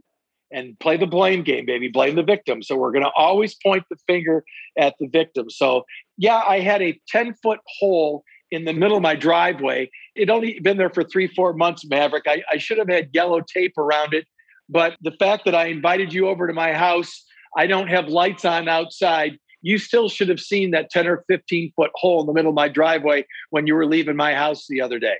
[0.51, 1.89] and play the blame game, baby.
[1.89, 2.63] Blame the victim.
[2.63, 4.43] So we're going to always point the finger
[4.77, 5.49] at the victim.
[5.49, 5.83] So
[6.17, 9.89] yeah, I had a ten foot hole in the middle of my driveway.
[10.15, 12.23] It only been there for three, four months, Maverick.
[12.27, 14.25] I, I should have had yellow tape around it.
[14.67, 17.25] But the fact that I invited you over to my house,
[17.57, 19.38] I don't have lights on outside.
[19.62, 22.55] You still should have seen that 10 or 15 foot hole in the middle of
[22.55, 25.17] my driveway when you were leaving my house the other day.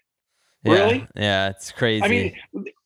[0.64, 1.08] Yeah, really?
[1.16, 2.04] Yeah, it's crazy.
[2.04, 2.36] I mean,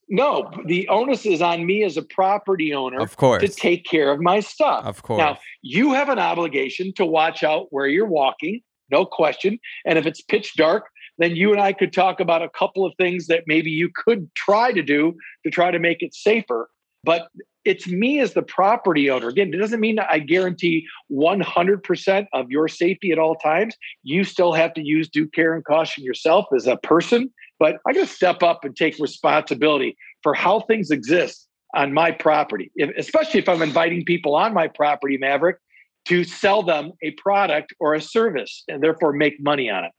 [0.09, 3.41] no, the onus is on me as a property owner of course.
[3.41, 4.85] to take care of my stuff.
[4.85, 5.17] Of course.
[5.17, 8.61] Now, you have an obligation to watch out where you're walking
[8.93, 9.59] no question.
[9.85, 10.85] And if it's pitch dark,
[11.17, 14.29] then you and I could talk about a couple of things that maybe you could
[14.35, 16.69] try to do to try to make it safer.
[17.03, 17.27] But
[17.65, 19.29] it's me as the property owner.
[19.29, 23.75] Again, it doesn't mean I guarantee 100% of your safety at all times.
[24.03, 27.31] You still have to use due care and caution yourself as a person.
[27.59, 32.11] But I got to step up and take responsibility for how things exist on my
[32.11, 35.57] property, if, especially if I'm inviting people on my property, Maverick,
[36.05, 39.91] to sell them a product or a service and therefore make money on it.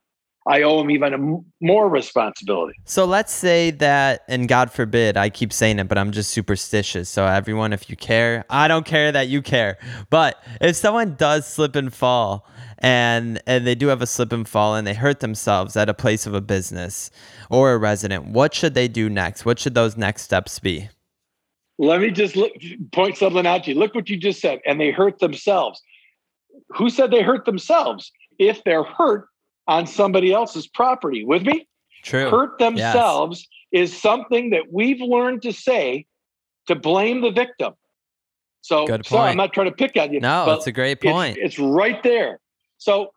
[0.46, 2.74] I owe them even a more responsibility.
[2.84, 7.08] So let's say that, and God forbid, I keep saying it, but I'm just superstitious.
[7.08, 9.78] So everyone, if you care, I don't care that you care.
[10.10, 12.46] But if someone does slip and fall,
[12.80, 15.94] and and they do have a slip and fall, and they hurt themselves at a
[15.94, 17.10] place of a business
[17.48, 19.46] or a resident, what should they do next?
[19.46, 20.90] What should those next steps be?
[21.78, 22.52] Let me just look,
[22.92, 23.78] point something out to you.
[23.78, 25.80] Look what you just said, and they hurt themselves
[26.70, 29.28] who said they hurt themselves if they're hurt
[29.66, 31.24] on somebody else's property?
[31.24, 31.66] With me?
[32.02, 32.30] True.
[32.30, 33.90] Hurt themselves yes.
[33.90, 36.06] is something that we've learned to say
[36.66, 37.74] to blame the victim.
[38.60, 40.20] So, sorry, I'm not trying to pick on you.
[40.20, 41.36] No, it's a great point.
[41.36, 42.40] It's, it's right there.
[42.78, 43.12] So,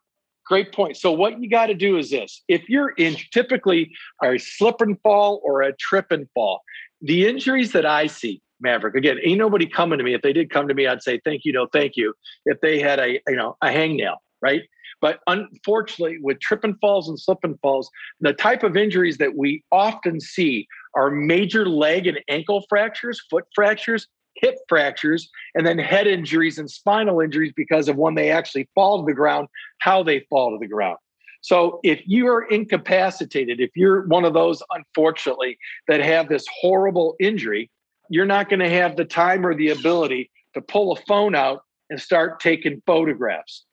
[0.46, 0.98] great point.
[0.98, 5.00] So, what you got to do is this: if you're in typically a slip and
[5.02, 6.62] fall or a trip and fall,
[7.02, 8.96] the injuries that I see, Maverick.
[8.96, 10.14] Again, ain't nobody coming to me.
[10.14, 12.14] If they did come to me, I'd say thank you, no thank you.
[12.46, 14.62] If they had a you know a hangnail, right?
[15.00, 17.90] But unfortunately, with trip and falls and slip and falls,
[18.20, 23.46] the type of injuries that we often see are major leg and ankle fractures, foot
[23.54, 28.68] fractures, hip fractures, and then head injuries and spinal injuries because of when they actually
[28.74, 29.48] fall to the ground,
[29.80, 30.98] how they fall to the ground.
[31.42, 37.70] So if you're incapacitated, if you're one of those, unfortunately, that have this horrible injury,
[38.10, 41.62] you're not going to have the time or the ability to pull a phone out
[41.90, 43.66] and start taking photographs.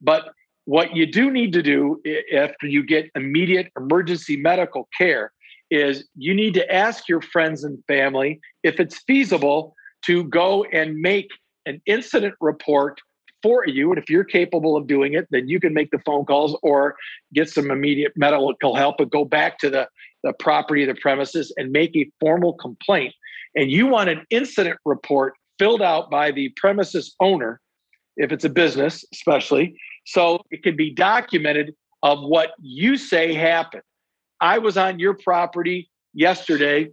[0.00, 0.32] But
[0.66, 2.00] what you do need to do
[2.34, 5.32] after you get immediate emergency medical care
[5.70, 9.74] is you need to ask your friends and family if it's feasible
[10.06, 11.28] to go and make
[11.66, 13.00] an incident report
[13.42, 13.90] for you.
[13.90, 16.96] And if you're capable of doing it, then you can make the phone calls or
[17.32, 19.88] get some immediate medical help and go back to the,
[20.22, 23.14] the property, the premises, and make a formal complaint
[23.56, 27.60] and you want an incident report filled out by the premises owner,
[28.16, 33.82] if it's a business, especially, so it can be documented of what you say happened.
[34.40, 36.90] I was on your property yesterday,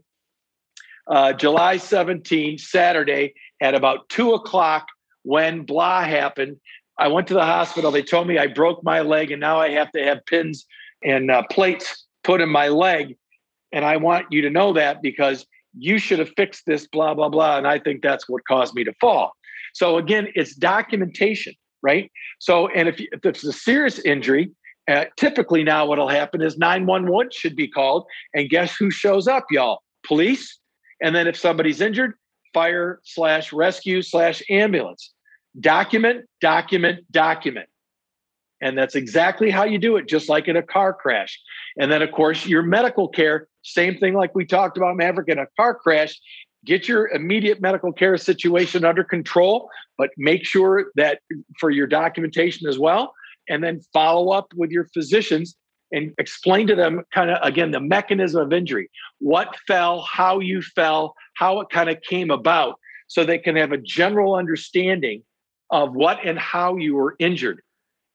[1.08, 4.88] uh, July 17, Saturday, at about two o'clock
[5.24, 6.58] when blah happened.
[6.98, 7.92] I went to the hospital.
[7.92, 10.66] They told me I broke my leg and now I have to have pins
[11.04, 13.18] and uh, plates put in my leg.
[13.72, 15.46] And I want you to know that because
[15.78, 17.58] you should have fixed this, blah, blah, blah.
[17.58, 19.34] And I think that's what caused me to fall.
[19.74, 22.12] So again, it's documentation, right?
[22.40, 24.52] So, and if, if it's a serious injury,
[24.90, 28.06] uh, typically now what'll happen is 911 should be called.
[28.34, 29.82] And guess who shows up, y'all?
[30.06, 30.60] Police.
[31.02, 32.14] And then if somebody's injured,
[32.54, 35.14] fire slash rescue slash ambulance.
[35.60, 37.68] Document, document, document.
[38.62, 41.40] And that's exactly how you do it, just like in a car crash.
[41.80, 45.40] And then, of course, your medical care, same thing like we talked about Maverick in
[45.40, 46.20] a car crash.
[46.66, 51.20] Get your immediate medical care situation under control, but make sure that
[51.60, 53.14] for your documentation as well.
[53.50, 55.56] And then follow up with your physicians
[55.92, 58.90] and explain to them kind of again the mechanism of injury
[59.20, 62.76] what fell how you fell how it kind of came about
[63.08, 65.22] so they can have a general understanding
[65.70, 67.62] of what and how you were injured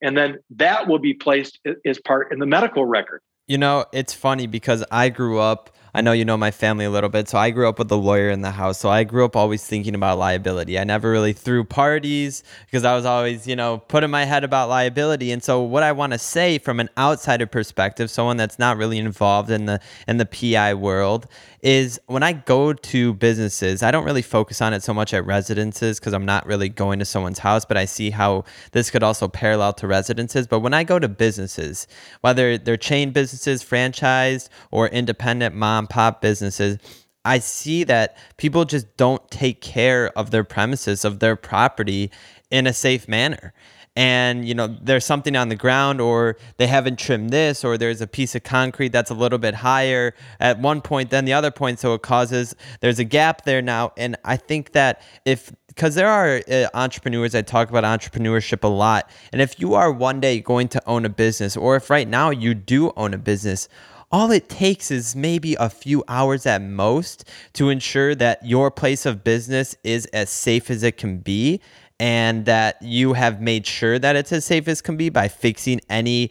[0.02, 3.22] and then that will be placed as part in the medical record.
[3.48, 6.90] You know, it's funny because I grew up I know you know my family a
[6.90, 7.26] little bit.
[7.26, 8.78] So I grew up with a lawyer in the house.
[8.78, 10.78] So I grew up always thinking about liability.
[10.78, 14.44] I never really threw parties because I was always, you know, put in my head
[14.44, 15.32] about liability.
[15.32, 18.98] And so what I want to say from an outsider perspective, someone that's not really
[18.98, 21.28] involved in the in the PI world,
[21.62, 25.24] is when I go to businesses, I don't really focus on it so much at
[25.24, 29.02] residences because I'm not really going to someone's house, but I see how this could
[29.02, 30.46] also parallel to residences.
[30.46, 31.88] But when I go to businesses,
[32.20, 36.78] whether they're chain businesses, franchised, or independent mom pop businesses,
[37.24, 42.10] I see that people just don't take care of their premises, of their property
[42.50, 43.52] in a safe manner.
[43.96, 48.02] And you know there's something on the ground or they haven't trimmed this or there's
[48.02, 51.50] a piece of concrete that's a little bit higher at one point than the other
[51.50, 53.92] point so it causes there's a gap there now.
[53.96, 58.68] And i think that if because there are uh, entrepreneurs I talk about entrepreneurship a
[58.68, 59.10] lot.
[59.32, 62.28] And if you are one day going to own a business or if right now
[62.28, 63.66] you do own a business
[64.12, 69.04] all it takes is maybe a few hours at most to ensure that your place
[69.04, 71.60] of business is as safe as it can be
[71.98, 75.80] and that you have made sure that it's as safe as can be by fixing
[75.88, 76.30] any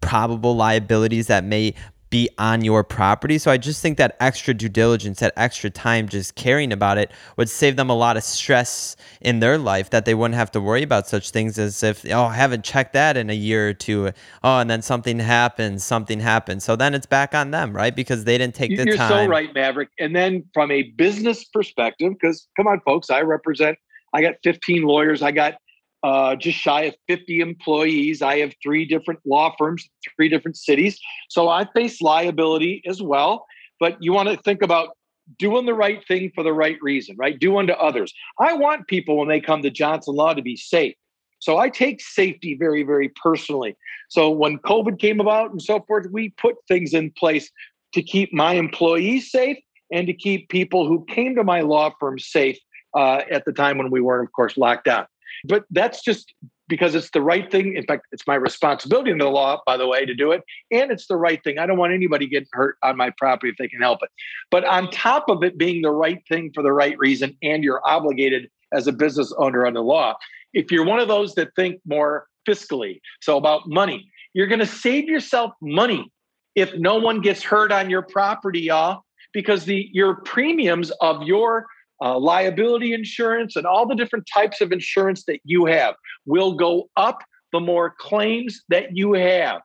[0.00, 1.74] probable liabilities that may
[2.10, 3.38] be on your property.
[3.38, 7.10] So I just think that extra due diligence, that extra time just caring about it
[7.36, 10.60] would save them a lot of stress in their life that they wouldn't have to
[10.60, 13.74] worry about such things as if, oh, I haven't checked that in a year or
[13.74, 14.10] two.
[14.42, 16.64] Oh, and then something happens, something happens.
[16.64, 17.94] So then it's back on them, right?
[17.94, 19.10] Because they didn't take the You're time.
[19.10, 19.90] You're so right, Maverick.
[19.98, 23.78] And then from a business perspective, because come on, folks, I represent
[24.12, 25.22] I got 15 lawyers.
[25.22, 25.54] I got
[26.02, 28.22] uh, just shy of 50 employees.
[28.22, 30.98] I have three different law firms, three different cities.
[31.28, 33.46] So I face liability as well.
[33.80, 34.90] But you want to think about
[35.38, 37.38] doing the right thing for the right reason, right?
[37.38, 38.12] Do unto others.
[38.40, 40.94] I want people when they come to Johnson Law to be safe.
[41.40, 43.76] So I take safety very, very personally.
[44.08, 47.50] So when COVID came about and so forth, we put things in place
[47.94, 49.58] to keep my employees safe
[49.92, 52.58] and to keep people who came to my law firm safe
[52.96, 55.06] uh, at the time when we weren't, of course, locked down.
[55.44, 56.32] But that's just
[56.68, 57.76] because it's the right thing.
[57.76, 60.42] In fact, it's my responsibility in the law, by the way, to do it.
[60.70, 61.58] And it's the right thing.
[61.58, 64.10] I don't want anybody getting hurt on my property if they can help it.
[64.50, 67.80] But on top of it being the right thing for the right reason, and you're
[67.84, 70.14] obligated as a business owner under law,
[70.52, 74.66] if you're one of those that think more fiscally, so about money, you're going to
[74.66, 76.10] save yourself money
[76.54, 81.66] if no one gets hurt on your property, y'all, because the your premiums of your
[82.02, 85.94] uh, liability insurance, and all the different types of insurance that you have
[86.26, 87.22] will go up
[87.52, 89.60] the more claims that you have.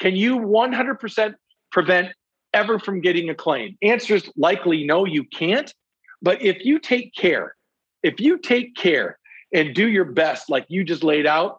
[0.00, 1.34] Can you 100%
[1.70, 2.08] prevent
[2.52, 3.76] ever from getting a claim?
[3.82, 5.72] Answer is likely no, you can't.
[6.20, 7.54] But if you take care,
[8.02, 9.18] if you take care
[9.52, 11.58] and do your best, like you just laid out,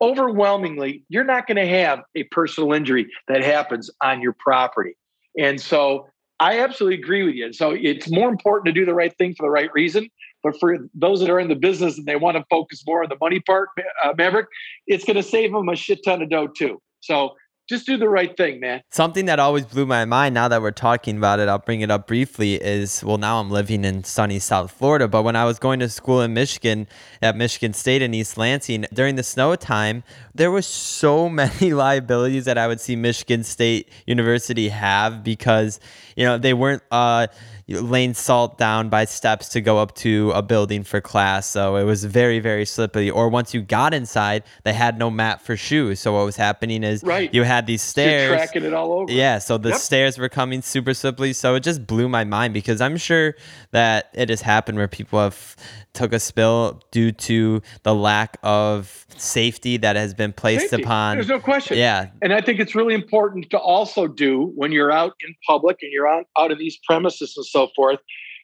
[0.00, 4.96] overwhelmingly, you're not going to have a personal injury that happens on your property.
[5.38, 6.08] And so
[6.40, 7.52] I absolutely agree with you.
[7.52, 10.08] So it's more important to do the right thing for the right reason.
[10.42, 13.10] But for those that are in the business and they want to focus more on
[13.10, 13.68] the money part,
[14.02, 14.46] uh, Maverick,
[14.86, 16.80] it's going to save them a shit ton of dough too.
[17.00, 17.34] So
[17.70, 18.82] just do the right thing, man.
[18.90, 21.90] Something that always blew my mind now that we're talking about it, I'll bring it
[21.90, 25.60] up briefly, is well, now I'm living in sunny South Florida, but when I was
[25.60, 26.88] going to school in Michigan
[27.22, 30.02] at Michigan State in East Lansing, during the snow time,
[30.34, 35.78] there was so many liabilities that I would see Michigan State University have because,
[36.16, 37.28] you know, they weren't, uh,
[37.70, 41.48] laying salt down by steps to go up to a building for class.
[41.48, 43.10] So it was very, very slippery.
[43.10, 46.00] Or once you got inside, they had no mat for shoes.
[46.00, 47.32] So what was happening is right.
[47.32, 48.28] you had these stairs.
[48.28, 49.12] You're tracking it all over.
[49.12, 49.38] Yeah.
[49.38, 49.78] So the yep.
[49.78, 51.32] stairs were coming super slippery.
[51.32, 53.34] So it just blew my mind because I'm sure
[53.70, 55.56] that it has happened where people have
[55.92, 60.82] took a spill due to the lack of safety that has been placed safety.
[60.82, 61.16] upon.
[61.16, 61.78] There's no question.
[61.78, 62.10] Yeah.
[62.22, 65.92] And I think it's really important to also do when you're out in public and
[65.92, 68.00] you're out, out of these premises and so forth.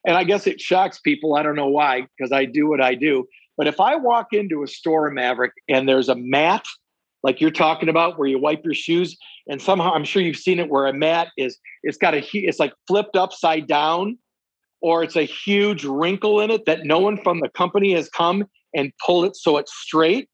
[0.07, 1.35] And I guess it shocks people.
[1.35, 3.27] I don't know why, because I do what I do.
[3.57, 6.65] But if I walk into a store, Maverick, and there's a mat
[7.23, 9.17] like you're talking about where you wipe your shoes
[9.49, 12.61] and somehow i'm sure you've seen it where a mat is it's got a it's
[12.61, 14.17] like flipped upside down
[14.81, 18.45] or it's a huge wrinkle in it that no one from the company has come
[18.75, 20.29] and pulled it so it's straight,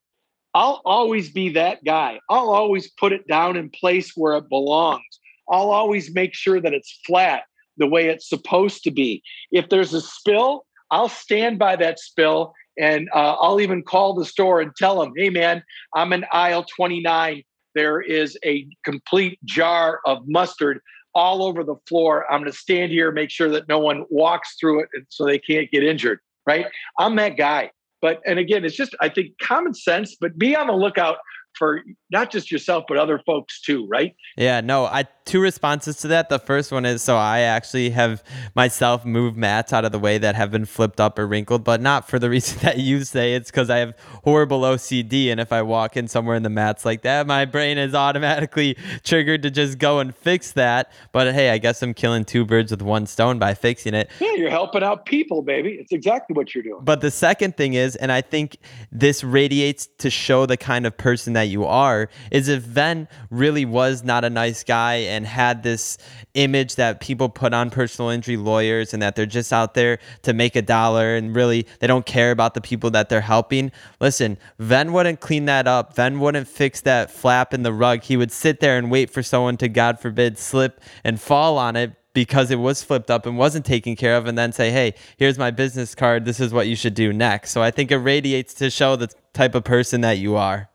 [0.55, 2.21] I'll always be that guy.
[2.29, 5.03] I'll always put it down in place where it belongs.
[5.51, 7.45] I'll always make sure that it's flat
[7.77, 9.23] the way it's supposed to be.
[9.51, 14.25] If there's a spill, I'll stand by that spill and uh, I'll even call the
[14.25, 15.63] store and tell them, hey, man,
[15.95, 17.43] I'm in aisle 29.
[17.75, 20.81] There is a complete jar of mustard
[21.15, 22.31] all over the floor.
[22.31, 25.39] I'm going to stand here, make sure that no one walks through it so they
[25.39, 26.67] can't get injured, right?
[26.99, 27.71] I'm that guy.
[28.01, 31.19] But, and again, it's just, I think, common sense, but be on the lookout
[31.55, 34.15] for not just yourself but other folks too, right?
[34.37, 36.29] Yeah, no, I two responses to that.
[36.29, 38.23] The first one is so I actually have
[38.55, 41.81] myself moved mats out of the way that have been flipped up or wrinkled, but
[41.81, 43.35] not for the reason that you say.
[43.35, 43.95] It's because I have
[44.25, 47.79] horrible OCD, and if I walk in somewhere in the mats like that, my brain
[47.79, 50.93] is automatically triggered to just go and fix that.
[51.13, 54.11] But hey, I guess I'm killing two birds with one stone by fixing it.
[54.21, 55.77] Yeah, you're helping out people, baby.
[55.81, 56.85] It's exactly what you're doing.
[56.85, 58.59] But the second thing is, and I think
[58.91, 63.65] this radiates to show the kind of person that you are, is if Ven really
[63.65, 65.99] was not a nice guy and had this
[66.35, 70.33] image that people put on personal injury lawyers and that they're just out there to
[70.33, 73.71] make a dollar and really they don't care about the people that they're helping.
[74.01, 75.95] Listen, Ven wouldn't clean that up.
[75.95, 78.03] Ven wouldn't fix that flap in the rug.
[78.03, 81.77] He would sit there and wait for someone to, God forbid, slip and fall on
[81.77, 84.95] it because it was flipped up and wasn't taken care of and then say hey
[85.17, 87.97] here's my business card this is what you should do next so i think it
[87.97, 90.69] radiates to show the type of person that you are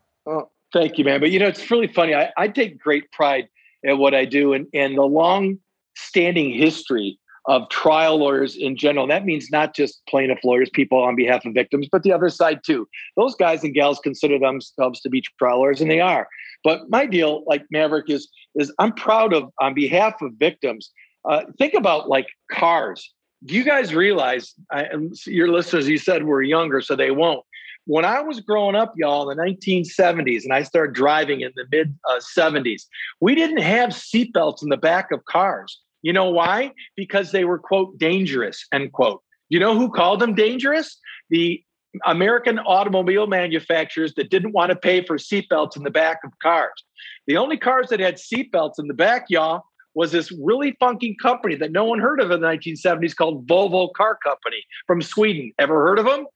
[0.72, 3.48] thank you man but you know it's really funny i, I take great pride
[3.86, 5.58] at what I do and, and the long
[5.96, 9.06] standing history of trial lawyers in general.
[9.06, 12.60] That means not just plaintiff lawyers, people on behalf of victims, but the other side
[12.64, 12.86] too.
[13.16, 16.28] Those guys and gals consider themselves to be trial lawyers, and they are.
[16.62, 20.90] But my deal, like Maverick, is is I'm proud of on behalf of victims.
[21.28, 23.14] Uh, think about like cars.
[23.46, 24.52] Do you guys realize?
[24.70, 24.88] I,
[25.24, 27.44] your listeners, you said were younger, so they won't
[27.88, 31.64] when I was growing up, y'all, in the 1970s, and I started driving in the
[31.72, 32.82] mid uh, 70s,
[33.18, 35.80] we didn't have seatbelts in the back of cars.
[36.02, 36.72] You know why?
[36.96, 39.22] Because they were, quote, dangerous, end quote.
[39.48, 41.00] You know who called them dangerous?
[41.30, 41.64] The
[42.04, 46.84] American automobile manufacturers that didn't want to pay for seatbelts in the back of cars.
[47.26, 49.62] The only cars that had seatbelts in the back, y'all,
[49.94, 53.90] was this really funky company that no one heard of in the 1970s called Volvo
[53.94, 55.52] Car Company from Sweden.
[55.58, 56.26] Ever heard of them?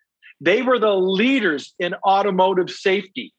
[0.42, 3.32] They were the leaders in automotive safety.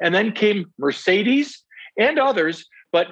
[0.00, 1.64] And then came Mercedes
[1.98, 2.64] and others.
[2.92, 3.08] But,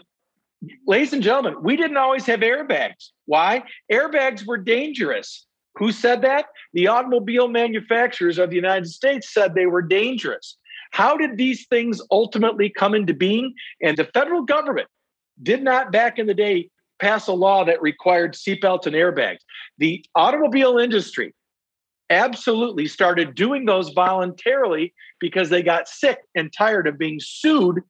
[0.86, 3.11] ladies and gentlemen, we didn't always have airbags.
[3.26, 3.64] Why?
[3.90, 5.47] Airbags were dangerous.
[5.76, 6.47] Who said that?
[6.72, 10.57] The automobile manufacturers of the United States said they were dangerous.
[10.93, 13.55] How did these things ultimately come into being?
[13.82, 14.88] And the federal government
[15.43, 16.68] did not back in the day
[17.01, 19.38] pass a law that required seatbelts and airbags.
[19.78, 21.34] The automobile industry
[22.13, 27.81] absolutely started doing those voluntarily because they got sick and tired of being sued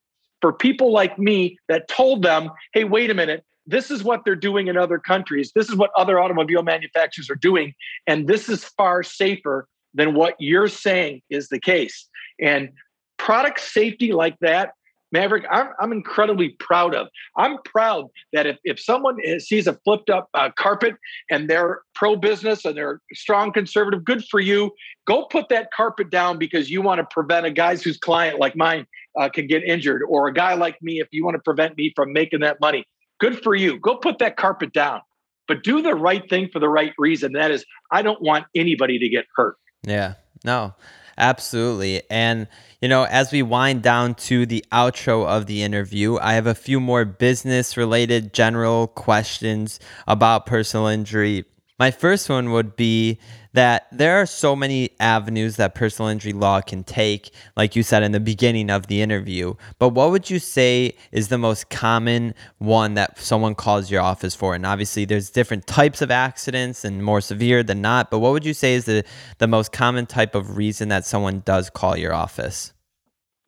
[0.40, 4.34] for people like me that told them, hey, wait a minute, this is what they're
[4.34, 5.52] doing in other countries.
[5.54, 7.74] This is what other automobile manufacturers are doing.
[8.06, 12.08] And this is far safer than what you're saying is the case.
[12.40, 12.70] And
[13.18, 14.72] product safety like that
[15.12, 17.08] Maverick, I'm, I'm incredibly proud of.
[17.36, 20.94] I'm proud that if, if someone sees a flipped up uh, carpet
[21.30, 24.72] and they're pro business and they're strong conservative, good for you.
[25.06, 28.56] Go put that carpet down because you want to prevent a guy's whose client like
[28.56, 28.86] mine
[29.20, 31.92] uh, can get injured, or a guy like me if you want to prevent me
[31.94, 32.84] from making that money.
[33.20, 33.78] Good for you.
[33.78, 35.00] Go put that carpet down,
[35.46, 37.32] but do the right thing for the right reason.
[37.32, 39.56] That is, I don't want anybody to get hurt.
[39.86, 40.74] Yeah, no.
[41.18, 42.02] Absolutely.
[42.10, 42.48] And,
[42.80, 46.54] you know, as we wind down to the outro of the interview, I have a
[46.54, 51.44] few more business related general questions about personal injury.
[51.78, 53.18] My first one would be
[53.52, 58.02] that there are so many avenues that personal injury law can take, like you said
[58.02, 59.54] in the beginning of the interview.
[59.78, 64.34] But what would you say is the most common one that someone calls your office
[64.34, 64.54] for?
[64.54, 68.10] And obviously, there's different types of accidents and more severe than not.
[68.10, 69.04] But what would you say is the,
[69.38, 72.72] the most common type of reason that someone does call your office?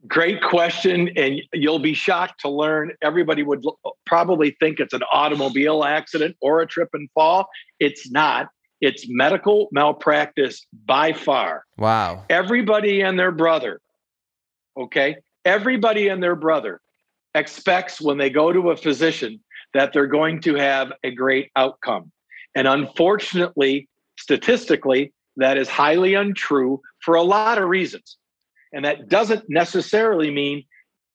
[0.06, 1.08] Great question.
[1.16, 3.64] And you'll be shocked to learn everybody would
[4.04, 7.48] probably think it's an automobile accident or a trip and fall.
[7.80, 8.48] It's not.
[8.84, 11.64] It's medical malpractice by far.
[11.78, 12.26] Wow.
[12.28, 13.80] Everybody and their brother,
[14.76, 15.16] okay?
[15.46, 16.82] Everybody and their brother
[17.34, 19.40] expects when they go to a physician
[19.72, 22.12] that they're going to have a great outcome.
[22.54, 28.18] And unfortunately, statistically, that is highly untrue for a lot of reasons.
[28.74, 30.62] And that doesn't necessarily mean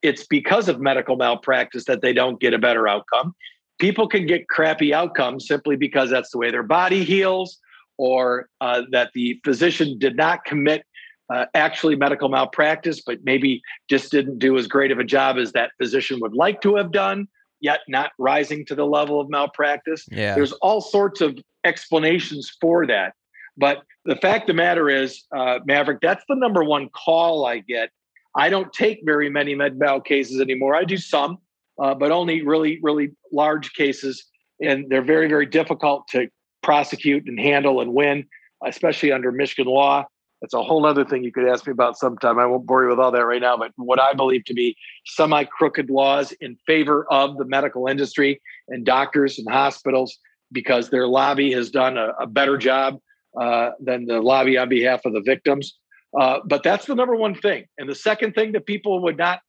[0.01, 3.35] it's because of medical malpractice that they don't get a better outcome
[3.79, 7.59] people can get crappy outcomes simply because that's the way their body heals
[7.97, 10.85] or uh, that the physician did not commit
[11.33, 15.51] uh, actually medical malpractice, but maybe just didn't do as great of a job as
[15.51, 17.27] that physician would like to have done,
[17.59, 20.05] yet not rising to the level of malpractice.
[20.11, 20.33] Yeah.
[20.33, 23.13] There's all sorts of explanations for that.
[23.57, 27.59] But the fact of the matter is, uh, Maverick, that's the number one call I
[27.59, 27.89] get.
[28.35, 30.73] I don't take very many med mal cases anymore.
[30.75, 31.37] I do some,
[31.81, 34.25] uh, but only really, really large cases.
[34.61, 36.27] And they're very, very difficult to
[36.61, 38.25] prosecute and handle and win,
[38.65, 40.05] especially under Michigan law.
[40.41, 42.39] That's a whole other thing you could ask me about sometime.
[42.39, 44.75] I won't bore you with all that right now, but what I believe to be
[45.05, 50.17] semi crooked laws in favor of the medical industry and doctors and hospitals
[50.51, 52.99] because their lobby has done a, a better job
[53.39, 55.77] uh, than the lobby on behalf of the victims.
[56.19, 57.65] Uh, but that's the number one thing.
[57.77, 59.41] And the second thing that people would not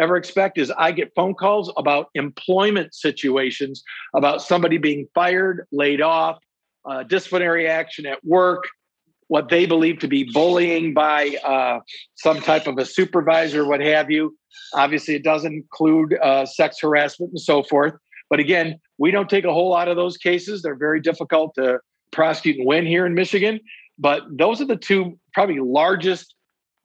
[0.00, 3.82] ever expect is I get phone calls about employment situations,
[4.14, 6.38] about somebody being fired, laid off,
[6.84, 8.64] uh, disciplinary action at work,
[9.28, 11.80] what they believe to be bullying by uh,
[12.14, 14.36] some type of a supervisor, what have you.
[14.74, 17.94] Obviously, it doesn't include uh, sex harassment and so forth.
[18.30, 20.62] But again, we don't take a whole lot of those cases.
[20.62, 21.80] They're very difficult to
[22.12, 23.60] prosecute and win here in Michigan.
[23.98, 26.34] But those are the two probably largest,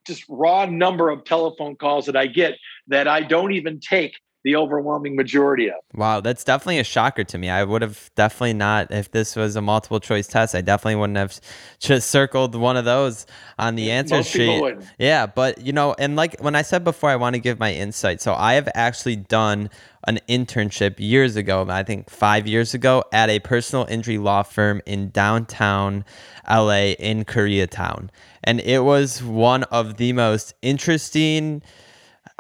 [0.08, 2.58] just raw number of telephone calls that I get
[2.92, 4.14] that I don't even take
[4.44, 5.76] the overwhelming majority of.
[5.94, 7.50] Wow, that's definitely a shocker to me.
[7.50, 11.18] I would have definitely not, if this was a multiple choice test, I definitely wouldn't
[11.18, 11.40] have
[11.80, 13.28] just circled one of those
[13.60, 14.78] on the answer Most sheet.
[14.98, 17.74] Yeah, but you know, and like when I said before, I want to give my
[17.74, 18.22] insight.
[18.22, 19.70] So I have actually done
[20.08, 24.82] an internship years ago, I think five years ago, at a personal injury law firm
[24.88, 26.04] in downtown
[26.50, 28.10] LA in Koreatown.
[28.44, 31.62] And it was one of the most interesting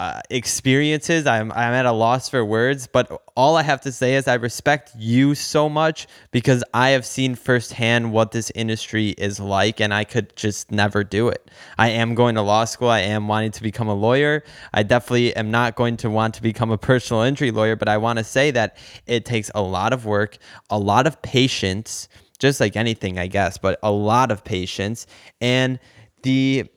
[0.02, 1.28] uh, experiences.
[1.28, 4.34] I'm I'm at a loss for words, but all I have to say is I
[4.34, 9.94] respect you so much because I have seen firsthand what this industry is like, and
[9.94, 11.52] I could just never do it.
[11.78, 12.90] I am going to law school.
[12.90, 14.44] I am wanting to become a lawyer.
[14.74, 17.98] I definitely am not going to want to become a personal injury lawyer, but I
[17.98, 20.40] want to say that it takes a lot of work,
[20.72, 25.06] a lot of patience, just like anything, I guess, but a lot of patience
[25.42, 25.78] and
[26.24, 26.72] the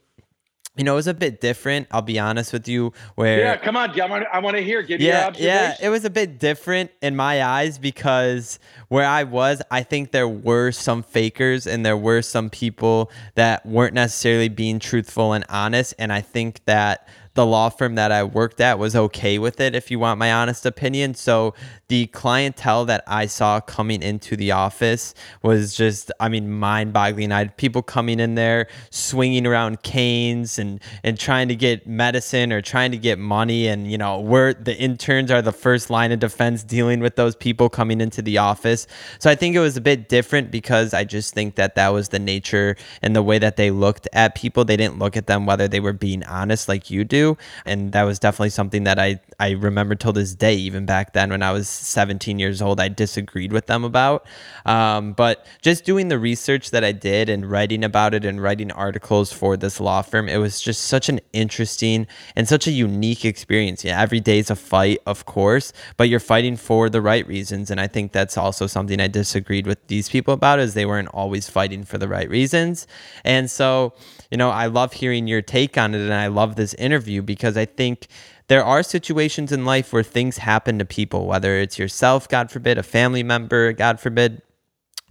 [0.76, 1.86] you know, it was a bit different.
[1.90, 2.92] I'll be honest with you.
[3.14, 4.82] Where yeah, come on, I want, I want to hear.
[4.82, 8.58] Give yeah, yeah, it was a bit different in my eyes because
[8.88, 13.64] where I was, I think there were some fakers and there were some people that
[13.64, 15.94] weren't necessarily being truthful and honest.
[15.98, 19.74] And I think that the law firm that I worked at was okay with it,
[19.74, 21.14] if you want my honest opinion.
[21.14, 21.54] So
[21.88, 27.32] the clientele that I saw coming into the office was just, I mean, mind boggling.
[27.32, 32.52] I had people coming in there swinging around canes and, and trying to get medicine
[32.52, 33.66] or trying to get money.
[33.66, 37.34] And, you know, we're the interns are the first line of defense dealing with those
[37.34, 38.86] people coming into the office.
[39.18, 42.10] So I think it was a bit different because I just think that that was
[42.10, 44.64] the nature and the way that they looked at people.
[44.64, 47.23] They didn't look at them whether they were being honest like you do
[47.64, 51.30] and that was definitely something that I I remember till this day, even back then
[51.30, 54.26] when I was 17 years old, I disagreed with them about.
[54.64, 58.70] Um, but just doing the research that I did and writing about it and writing
[58.72, 62.06] articles for this law firm, it was just such an interesting
[62.36, 63.84] and such a unique experience.
[63.84, 67.70] Yeah, every day is a fight, of course, but you're fighting for the right reasons,
[67.70, 71.08] and I think that's also something I disagreed with these people about, is they weren't
[71.08, 72.86] always fighting for the right reasons,
[73.24, 73.94] and so
[74.30, 77.56] you know, I love hearing your take on it and I love this interview because
[77.56, 78.08] I think
[78.48, 82.78] there are situations in life where things happen to people, whether it's yourself, God forbid,
[82.78, 84.42] a family member, God forbid,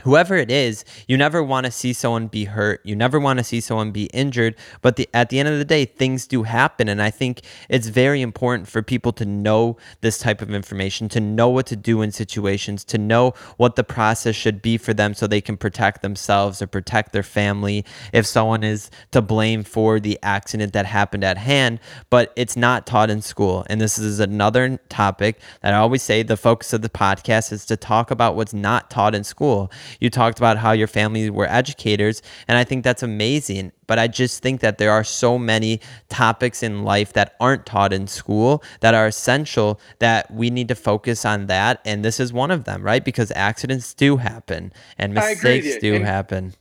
[0.04, 2.82] whoever it is, you never want to see someone be hurt.
[2.84, 4.56] You never want to see someone be injured.
[4.82, 6.88] But the, at the end of the day, things do happen.
[6.88, 11.20] And I think it's very important for people to know this type of information, to
[11.20, 15.14] know what to do in situations, to know what the process should be for them
[15.14, 20.00] so they can protect themselves or protect their family if someone is to blame for
[20.00, 21.80] the accident that happened at hand.
[22.10, 23.66] But it's not taught in school.
[23.70, 27.66] And this is another topic that I always say the focus of the podcast is
[27.68, 29.72] to talk about what's not taught in school.
[30.00, 33.72] You talked about how your family were educators, and I think that's amazing.
[33.88, 37.94] But I just think that there are so many topics in life that aren't taught
[37.94, 41.82] in school that are essential that we need to focus on that.
[41.86, 43.04] And this is one of them, right?
[43.04, 46.54] Because accidents do happen and mistakes do and happen.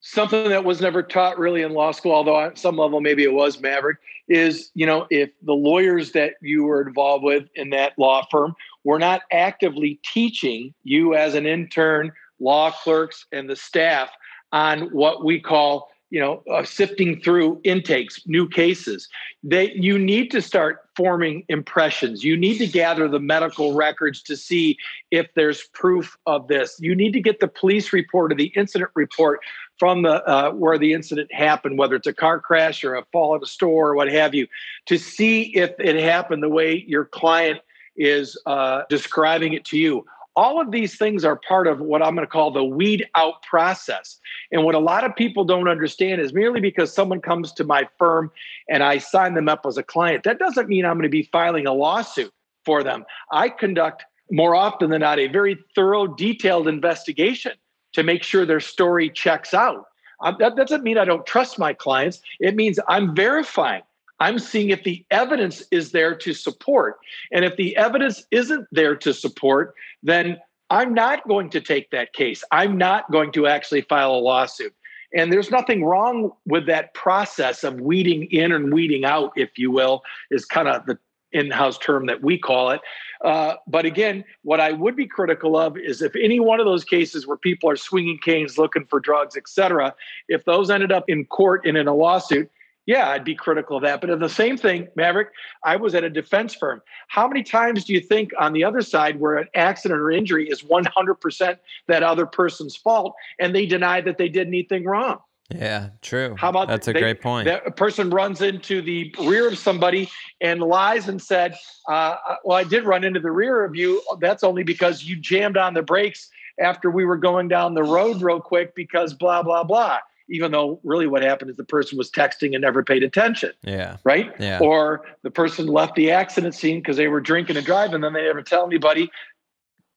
[0.00, 3.32] Something that was never taught really in law school, although at some level maybe it
[3.32, 3.96] was Maverick,
[4.28, 8.54] is you know if the lawyers that you were involved with in that law firm
[8.84, 14.10] were not actively teaching you as an intern law clerks, and the staff
[14.52, 19.08] on what we call you know uh, sifting through intakes new cases.
[19.42, 22.22] They you need to start forming impressions.
[22.22, 24.78] You need to gather the medical records to see
[25.10, 26.76] if there's proof of this.
[26.78, 29.40] You need to get the police report or the incident report
[29.76, 33.34] from the uh, where the incident happened whether it's a car crash or a fall
[33.34, 34.46] at a store or what have you
[34.86, 37.60] to see if it happened the way your client
[37.96, 40.04] is uh, describing it to you
[40.36, 43.42] all of these things are part of what I'm going to call the weed out
[43.42, 44.18] process.
[44.50, 47.88] And what a lot of people don't understand is merely because someone comes to my
[47.98, 48.32] firm
[48.68, 51.28] and I sign them up as a client, that doesn't mean I'm going to be
[51.30, 52.32] filing a lawsuit
[52.64, 53.04] for them.
[53.30, 57.52] I conduct more often than not a very thorough, detailed investigation
[57.92, 59.84] to make sure their story checks out.
[60.22, 62.20] Um, that doesn't mean I don't trust my clients.
[62.40, 63.82] It means I'm verifying.
[64.20, 66.98] I'm seeing if the evidence is there to support.
[67.32, 70.38] And if the evidence isn't there to support, then
[70.70, 72.42] I'm not going to take that case.
[72.50, 74.74] I'm not going to actually file a lawsuit.
[75.16, 79.70] And there's nothing wrong with that process of weeding in and weeding out, if you
[79.70, 80.98] will, is kind of the
[81.34, 82.80] in house term that we call it.
[83.24, 86.84] Uh, but again, what I would be critical of is if any one of those
[86.84, 89.94] cases where people are swinging canes looking for drugs, et cetera,
[90.28, 92.48] if those ended up in court and in a lawsuit,
[92.86, 94.00] yeah, I'd be critical of that.
[94.00, 95.28] But the same thing, Maverick,
[95.64, 96.82] I was at a defense firm.
[97.08, 100.48] How many times do you think on the other side where an accident or injury
[100.48, 105.18] is 100% that other person's fault and they deny that they did anything wrong?
[105.50, 106.34] Yeah, true.
[106.38, 107.46] How about that's a they, great point?
[107.46, 110.10] That a person runs into the rear of somebody
[110.40, 111.54] and lies and said,
[111.86, 114.02] uh, "Well, I did run into the rear of you.
[114.20, 116.30] That's only because you jammed on the brakes
[116.60, 119.98] after we were going down the road real quick because blah blah blah."
[120.28, 123.52] Even though really what happened is the person was texting and never paid attention.
[123.62, 123.98] Yeah.
[124.04, 124.32] Right.
[124.38, 124.58] Yeah.
[124.60, 128.12] Or the person left the accident scene because they were drinking and driving, and then
[128.14, 129.10] they never tell anybody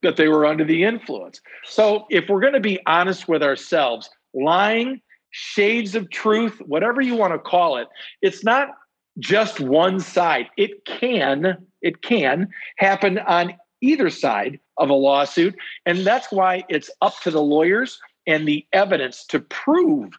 [0.04, 1.42] that they were under the influence.
[1.64, 5.02] So if we're going to be honest with ourselves, lying
[5.32, 7.88] shades of truth, whatever you want to call it.
[8.22, 8.70] It's not
[9.20, 10.48] just one side.
[10.58, 15.56] It can, it can happen on either side of a lawsuit.
[15.86, 20.14] And that's why it's up to the lawyers and the evidence to prove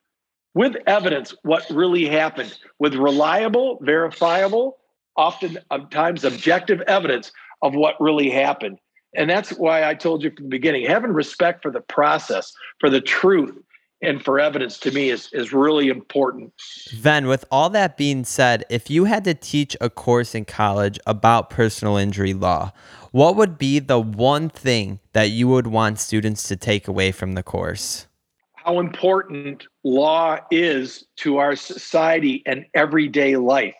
[0.55, 4.79] with evidence what really happened with reliable, verifiable,
[5.17, 7.31] oftentimes um, objective evidence
[7.63, 8.79] of what really happened.
[9.15, 12.91] And that's why I told you from the beginning having respect for the process, for
[12.91, 13.57] the truth,
[14.03, 16.53] and for evidence to me is is really important.
[16.95, 20.99] Ven, with all that being said, if you had to teach a course in college
[21.07, 22.73] about personal injury law,
[23.11, 27.33] what would be the one thing that you would want students to take away from
[27.33, 28.07] the course?
[28.55, 33.75] How important law is to our society and everyday life.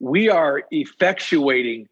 [0.00, 1.86] We are effectuating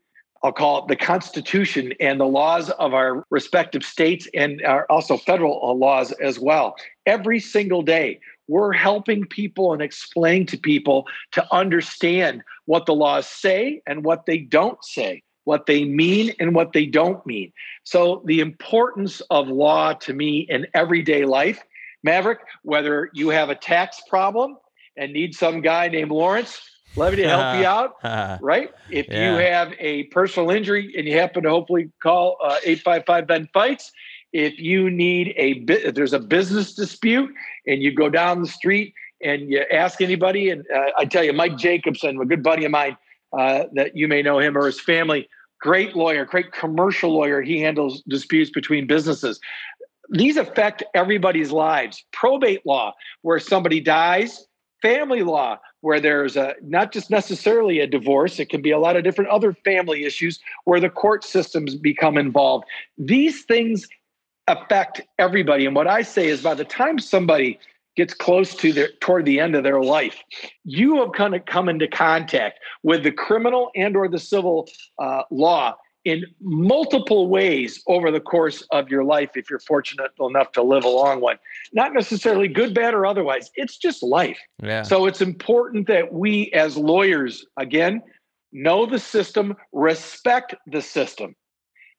[0.45, 5.17] I'll call it the Constitution and the laws of our respective states and our also
[5.17, 6.75] federal uh, laws as well.
[7.07, 13.27] Every single day, we're helping people and explain to people to understand what the laws
[13.27, 17.53] say and what they don't say, what they mean and what they don't mean.
[17.85, 21.63] So, the importance of law to me in everyday life,
[22.05, 24.57] Maverick, whether you have a tax problem
[24.97, 26.61] and need some guy named Lawrence
[26.97, 27.67] let me help you
[28.05, 28.71] out, right?
[28.91, 29.33] If yeah.
[29.33, 33.93] you have a personal injury and you happen to hopefully call uh, 855 Ven Fights,
[34.33, 37.31] if you need a if there's a business dispute
[37.67, 41.33] and you go down the street and you ask anybody, and uh, I tell you,
[41.33, 42.97] Mike Jacobson, a good buddy of mine,
[43.39, 45.29] uh, that you may know him or his family,
[45.61, 47.41] great lawyer, great commercial lawyer.
[47.41, 49.39] He handles disputes between businesses.
[50.11, 52.05] These affect everybody's lives.
[52.13, 54.47] Probate law, where somebody dies,
[54.83, 58.97] family law, where there's a not just necessarily a divorce it can be a lot
[58.97, 62.65] of different other family issues where the court systems become involved
[62.97, 63.87] these things
[64.49, 65.67] affect everybody.
[65.67, 67.59] And what i say is by the time somebody
[67.97, 70.17] gets close to their toward the end of their life
[70.65, 74.67] you have kind of come into contact with the criminal and or the civil
[74.99, 80.51] uh, law in multiple ways over the course of your life if you're fortunate enough
[80.53, 81.39] to live a long one.
[81.73, 83.51] Not necessarily good bad or otherwise.
[83.55, 84.39] It's just life.
[84.63, 84.83] Yeah.
[84.83, 88.03] so it's important that we as lawyers again
[88.53, 91.37] know the system respect the system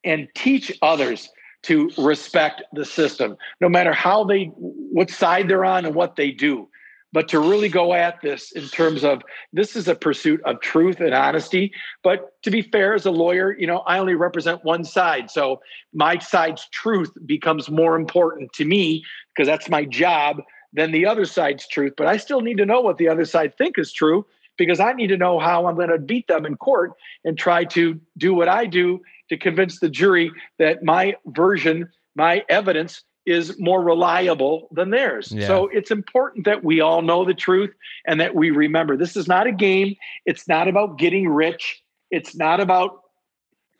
[0.04, 1.30] and teach others
[1.64, 6.32] to respect the system no matter how they what side they're on and what they
[6.32, 6.68] do
[7.14, 9.22] but to really go at this in terms of
[9.54, 11.72] this is a pursuit of truth and honesty.
[12.04, 15.30] But to be fair, as a lawyer, you know, I only represent one side.
[15.30, 15.62] So
[15.94, 19.04] my side's truth becomes more important to me
[19.34, 20.42] because that's my job
[20.74, 21.94] than the other side's truth.
[21.96, 24.26] But I still need to know what the other side think is true
[24.58, 26.94] because I need to know how I'm going to beat them in court
[27.24, 32.44] and try to do what I do to convince the jury that my version, my
[32.50, 35.32] evidence is more reliable than theirs.
[35.32, 35.48] Yeah.
[35.48, 37.74] So it's important that we all know the truth
[38.06, 39.96] and that we remember this is not a game.
[40.26, 41.82] It's not about getting rich.
[42.12, 43.00] It's not about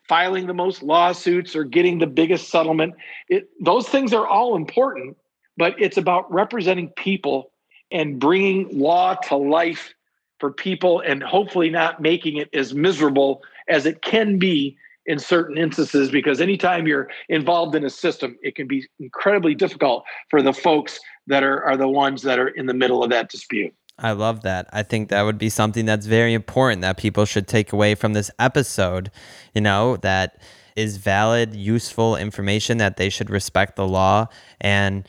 [0.08, 2.94] filing the most lawsuits or getting the biggest settlement.
[3.28, 5.16] It, those things are all important,
[5.56, 7.50] but it's about representing people
[7.90, 9.94] and bringing law to life
[10.40, 14.76] for people and hopefully not making it as miserable as it can be
[15.06, 20.04] in certain instances because anytime you're involved in a system, it can be incredibly difficult
[20.30, 23.30] for the folks that are, are the ones that are in the middle of that
[23.30, 23.74] dispute.
[23.98, 24.68] I love that.
[24.72, 28.12] I think that would be something that's very important that people should take away from
[28.12, 29.10] this episode,
[29.54, 30.40] you know, that
[30.74, 34.26] is valid, useful information that they should respect the law
[34.60, 35.08] and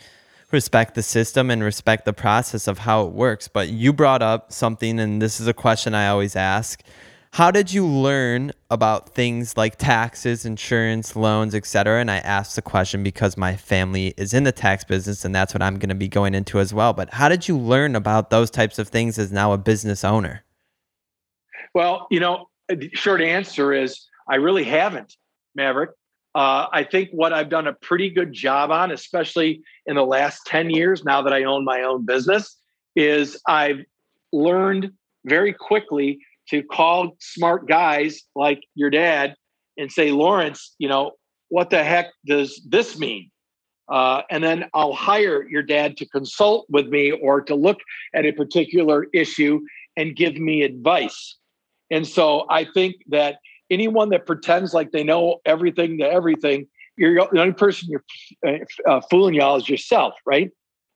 [0.52, 3.48] respect the system and respect the process of how it works.
[3.48, 6.84] But you brought up something, and this is a question I always ask.
[7.36, 12.00] How did you learn about things like taxes, insurance, loans, etc.?
[12.00, 15.54] And I asked the question because my family is in the tax business and that's
[15.54, 16.94] what I'm going to be going into as well.
[16.94, 20.46] But how did you learn about those types of things as now a business owner?
[21.74, 22.48] Well, you know,
[22.94, 25.18] short answer is I really haven't,
[25.56, 25.90] Maverick.
[26.36, 30.46] Uh, I think what I've done a pretty good job on, especially in the last
[30.46, 32.56] 10 years, now that I own my own business,
[32.96, 33.84] is I've
[34.32, 34.94] learned
[35.26, 36.20] very quickly
[36.50, 39.36] to call smart guys like your dad
[39.78, 41.12] and say, Lawrence, you know,
[41.50, 43.30] what the heck does this mean?
[43.88, 47.78] Uh, and then I'll hire your dad to consult with me or to look
[48.16, 49.62] at a particular issue
[49.96, 51.38] and give me advice.
[51.92, 53.38] And so I think that
[53.70, 56.68] anyone that pretends like they know everything to everything,
[56.98, 58.04] you're the only person you're
[58.48, 60.50] uh, uh, fooling y'all is yourself, right?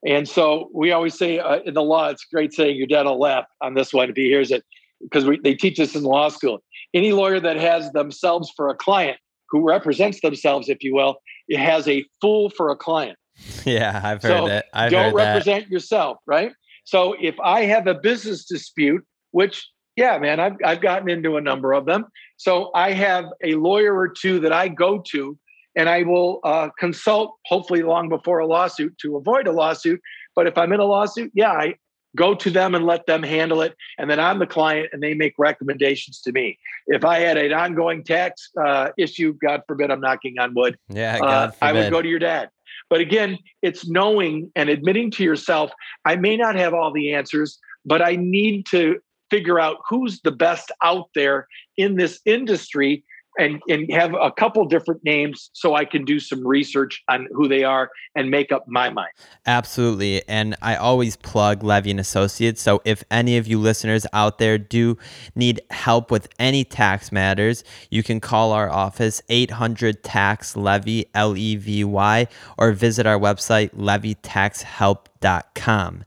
[0.05, 3.19] And so we always say uh, in the law, it's great saying your dad will
[3.19, 4.63] laugh on this one if he hears it,
[5.01, 6.61] because they teach us in law school.
[6.93, 9.17] Any lawyer that has themselves for a client
[9.49, 13.17] who represents themselves, if you will, it has a fool for a client.
[13.65, 14.65] Yeah, I've heard so that.
[14.73, 15.71] I've don't represent that.
[15.71, 16.51] yourself, right?
[16.83, 21.41] So if I have a business dispute, which yeah, man, I've I've gotten into a
[21.41, 22.05] number of them.
[22.37, 25.37] So I have a lawyer or two that I go to,
[25.75, 29.99] and I will uh, consult, hopefully long before a lawsuit, to avoid a lawsuit.
[30.35, 31.75] But if I'm in a lawsuit, yeah, I
[32.15, 35.13] go to them and let them handle it, and then I'm the client, and they
[35.13, 36.57] make recommendations to me.
[36.87, 40.77] If I had an ongoing tax uh, issue, God forbid, I'm knocking on wood.
[40.89, 42.49] Yeah, uh, I would go to your dad.
[42.89, 45.71] But again, it's knowing and admitting to yourself,
[46.05, 48.99] I may not have all the answers, but I need to
[49.29, 51.47] figure out who's the best out there
[51.77, 53.03] in this industry
[53.37, 57.47] and, and have a couple different names so I can do some research on who
[57.47, 59.11] they are and make up my mind.
[59.45, 60.27] Absolutely.
[60.27, 62.61] And I always plug Levy and Associates.
[62.61, 64.97] So if any of you listeners out there do
[65.35, 71.37] need help with any tax matters, you can call our office 800 tax levy L
[71.37, 72.27] E V Y
[72.57, 76.03] or visit our website levytaxhelp.com.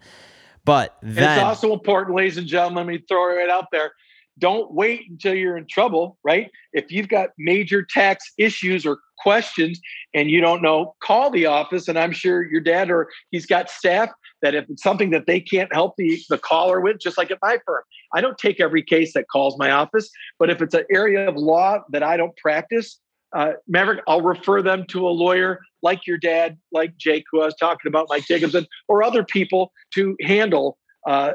[0.64, 3.90] But then, it's also important, ladies and gentlemen, let me throw it out there.
[4.38, 6.50] Don't wait until you're in trouble, right?
[6.72, 9.80] If you've got major tax issues or questions
[10.14, 11.86] and you don't know, call the office.
[11.88, 14.10] And I'm sure your dad or he's got staff
[14.40, 17.38] that if it's something that they can't help the, the caller with, just like at
[17.40, 17.82] my firm,
[18.14, 20.10] I don't take every case that calls my office.
[20.38, 22.98] But if it's an area of law that I don't practice,
[23.34, 27.46] uh, Maverick, I'll refer them to a lawyer like your dad, like Jake, who I
[27.46, 31.32] was talking about, Mike Jacobson, or other people to handle uh,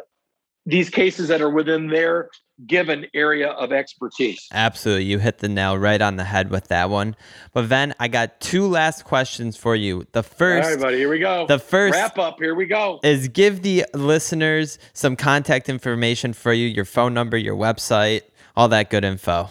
[0.68, 2.30] these cases that are within their
[2.66, 4.50] given area of expertise.
[4.52, 5.06] Absolutely.
[5.06, 7.16] You hit the nail right on the head with that one.
[7.54, 10.06] But then I got two last questions for you.
[10.12, 11.48] The first All right, buddy, here we go.
[11.48, 13.00] The first wrap up, here we go.
[13.02, 18.24] Is give the listeners some contact information for you, your phone number, your website,
[18.56, 19.50] all that good info.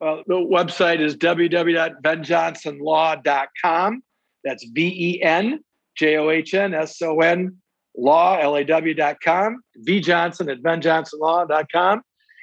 [0.00, 4.02] Uh, the website is www.venjohnsonlaw.com.
[4.44, 5.60] That's V E N
[5.96, 7.56] J O H N S O N
[7.96, 9.60] law, L A W.com.
[9.76, 12.02] V Johnson at venjohnsonlaw.com.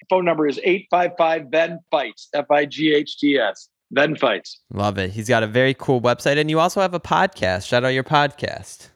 [0.09, 3.69] Phone number is 855 Ven Fights, F I G H T S.
[3.91, 4.59] Ven Fights.
[4.73, 5.11] Love it.
[5.11, 7.67] He's got a very cool website, and you also have a podcast.
[7.67, 8.89] Shout out your podcast.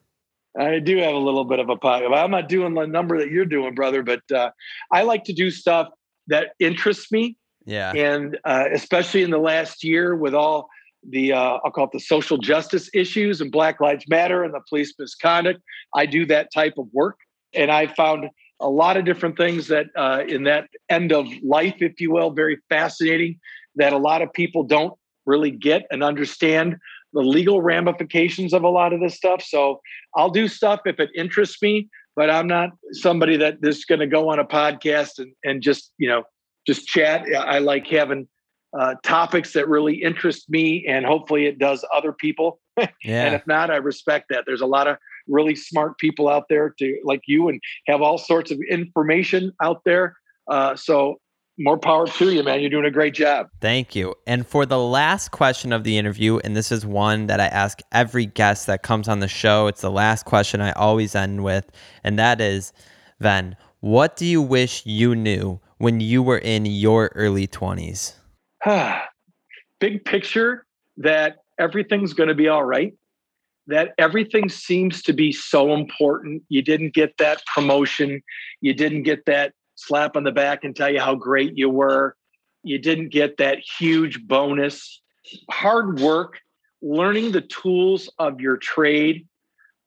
[0.60, 2.16] I do have a little bit of a podcast.
[2.18, 4.50] I'm not doing the number that you're doing, brother, but uh,
[4.92, 5.90] I like to do stuff
[6.28, 7.38] that interests me
[7.68, 7.92] yeah.
[7.94, 10.70] And uh, especially in the last year with all
[11.08, 14.62] the, uh, I'll call it the social justice issues and Black Lives Matter and the
[14.68, 15.60] police misconduct,
[15.96, 17.18] I do that type of work.
[17.54, 18.26] And I found
[18.60, 22.32] a lot of different things that uh, in that end of life, if you will,
[22.32, 23.40] very fascinating
[23.76, 24.94] that a lot of people don't
[25.26, 26.76] really get and understand
[27.14, 29.42] the legal ramifications of a lot of this stuff.
[29.42, 29.82] So
[30.16, 34.08] I'll do stuff if it interests me, but I'm not somebody that is going to
[34.08, 36.24] go on a podcast and, and just, you know,
[36.66, 37.26] just chat.
[37.36, 38.28] I like having
[38.80, 42.60] uh, topics that really interest me, and hopefully it does other people.
[43.04, 43.26] Yeah.
[43.26, 44.44] and if not, I respect that.
[44.46, 44.98] There's a lot of
[45.28, 49.82] really smart people out there to like you and have all sorts of information out
[49.84, 50.16] there.
[50.48, 51.20] Uh, so
[51.58, 52.60] more power to you, man.
[52.60, 53.48] You're doing a great job.
[53.62, 54.14] Thank you.
[54.28, 57.80] And for the last question of the interview, and this is one that I ask
[57.92, 61.72] every guest that comes on the show, it's the last question I always end with,
[62.04, 62.74] and that is,
[63.20, 68.14] Ven, what do you wish you knew when you were in your early 20s?
[69.80, 70.66] Big picture
[70.98, 72.94] that everything's going to be all right,
[73.68, 76.44] that everything seems to be so important.
[76.50, 78.22] You didn't get that promotion,
[78.62, 82.16] you didn't get that slap on the back and tell you how great you were,
[82.64, 85.02] you didn't get that huge bonus.
[85.52, 86.40] Hard work,
[86.82, 89.28] learning the tools of your trade,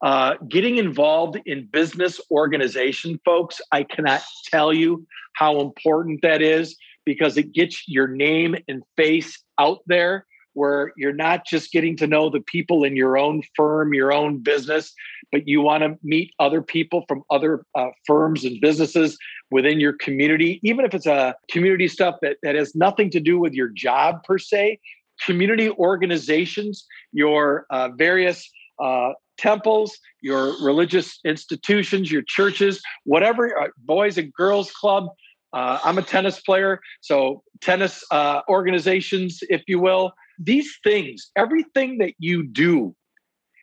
[0.02, 6.74] Uh, getting involved in business organization, folks, I cannot tell you how important that is
[7.04, 12.06] because it gets your name and face out there where you're not just getting to
[12.06, 14.92] know the people in your own firm, your own business,
[15.30, 19.16] but you want to meet other people from other uh, firms and businesses
[19.50, 23.38] within your community, even if it's a community stuff that, that has nothing to do
[23.38, 24.78] with your job per se.
[25.24, 28.50] Community organizations, your uh, various
[28.82, 35.08] uh, temples, your religious institutions, your churches, whatever, uh, boys and girls club.
[35.52, 40.12] Uh, I'm a tennis player, so tennis uh, organizations, if you will.
[40.38, 42.94] These things, everything that you do,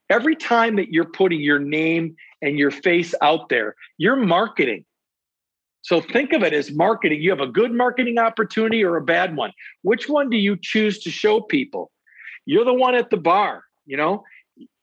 [0.10, 4.86] every time that you're putting your name and your face out there, you're marketing.
[5.82, 7.22] So think of it as marketing.
[7.22, 9.54] You have a good marketing opportunity or a bad one.
[9.84, 11.92] Which one do you choose to show people?
[12.46, 14.24] You're the one at the bar, you know,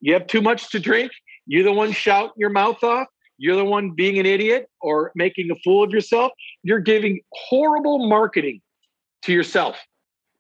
[0.01, 1.13] you have too much to drink,
[1.47, 3.09] you're the one shouting your mouth off,
[3.45, 6.33] you're the one being an idiot or making a fool of yourself.
[6.63, 8.63] You're giving horrible marketing
[9.25, 9.77] to yourself.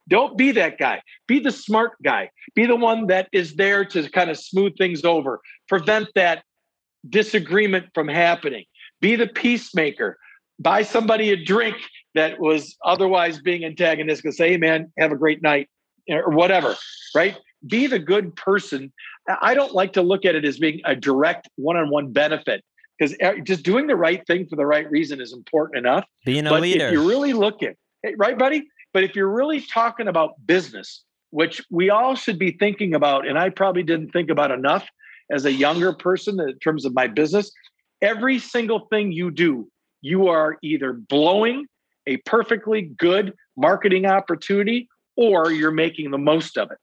[0.09, 1.03] Don't be that guy.
[1.29, 2.31] Be the smart guy.
[2.55, 6.45] Be the one that is there to kind of smooth things over, prevent that
[7.11, 8.65] disagreement from happening.
[9.03, 10.17] Be the peacemaker.
[10.59, 11.77] Buy somebody a drink
[12.15, 14.33] that was otherwise being antagonistic.
[14.33, 15.69] Say, hey, man, have a great night
[16.09, 16.75] or whatever,
[17.15, 17.37] right?
[17.67, 18.95] Be the good person.
[19.43, 22.65] I don't like to look at it as being a direct one on one benefit
[22.99, 26.05] because just doing the right thing for the right reason is important enough.
[26.25, 26.87] Being a but leader.
[26.87, 27.75] If you're really looking,
[28.05, 28.69] at, right, buddy?
[28.93, 33.39] But if you're really talking about business, which we all should be thinking about, and
[33.39, 34.87] I probably didn't think about enough
[35.31, 37.51] as a younger person in terms of my business,
[38.01, 39.69] every single thing you do,
[40.01, 41.67] you are either blowing
[42.07, 46.79] a perfectly good marketing opportunity or you're making the most of it.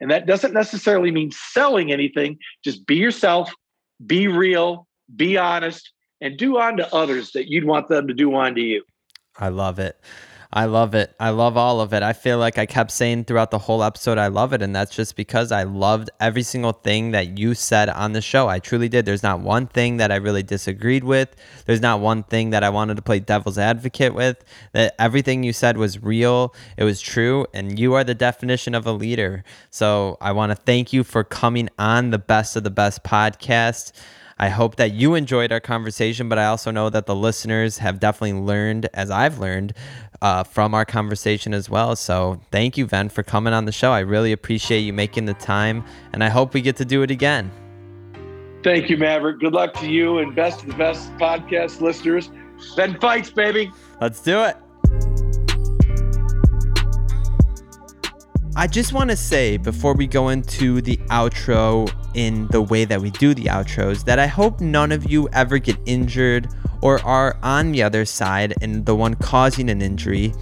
[0.00, 2.38] And that doesn't necessarily mean selling anything.
[2.62, 3.50] Just be yourself,
[4.04, 8.60] be real, be honest, and do unto others that you'd want them to do unto
[8.60, 8.82] you.
[9.38, 10.00] I love it.
[10.52, 11.14] I love it.
[11.20, 12.02] I love all of it.
[12.02, 14.62] I feel like I kept saying throughout the whole episode, I love it.
[14.62, 18.48] And that's just because I loved every single thing that you said on the show.
[18.48, 19.04] I truly did.
[19.04, 21.34] There's not one thing that I really disagreed with.
[21.66, 24.42] There's not one thing that I wanted to play devil's advocate with.
[24.72, 28.86] That everything you said was real, it was true, and you are the definition of
[28.86, 29.44] a leader.
[29.70, 33.92] So I want to thank you for coming on the Best of the Best podcast.
[34.38, 37.98] I hope that you enjoyed our conversation, but I also know that the listeners have
[37.98, 39.72] definitely learned, as I've learned,
[40.20, 41.96] uh, from our conversation as well.
[41.96, 43.92] So thank you, Ven, for coming on the show.
[43.92, 47.10] I really appreciate you making the time, and I hope we get to do it
[47.10, 47.50] again.
[48.62, 49.40] Thank you, Maverick.
[49.40, 52.30] Good luck to you and best of the best podcast listeners.
[52.74, 53.70] Ven fights, baby.
[54.00, 54.56] Let's do it.
[58.58, 62.98] I just want to say before we go into the outro in the way that
[62.98, 66.48] we do the outros that I hope none of you ever get injured
[66.80, 70.32] or are on the other side and the one causing an injury.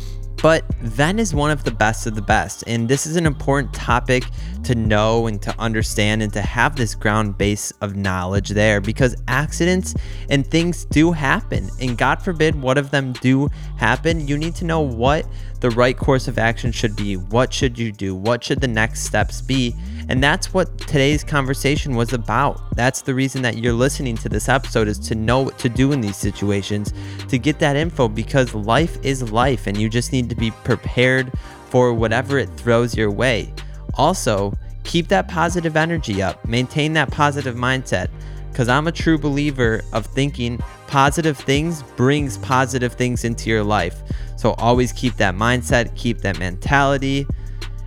[0.40, 3.74] But Ven is one of the best of the best, and this is an important
[3.74, 4.22] topic
[4.64, 9.16] to know and to understand and to have this ground base of knowledge there because
[9.28, 9.94] accidents
[10.30, 11.68] and things do happen.
[11.80, 15.26] And God forbid, what of them do happen, you need to know what
[15.60, 17.16] the right course of action should be.
[17.16, 18.14] What should you do?
[18.14, 19.74] What should the next steps be?
[20.08, 22.76] And that's what today's conversation was about.
[22.76, 25.92] That's the reason that you're listening to this episode is to know what to do
[25.92, 26.92] in these situations,
[27.28, 31.32] to get that info because life is life and you just need to be prepared
[31.70, 33.52] for whatever it throws your way.
[33.96, 34.52] Also,
[34.84, 38.08] keep that positive energy up, maintain that positive mindset
[38.50, 44.00] because I'm a true believer of thinking positive things brings positive things into your life.
[44.36, 47.26] So always keep that mindset, keep that mentality.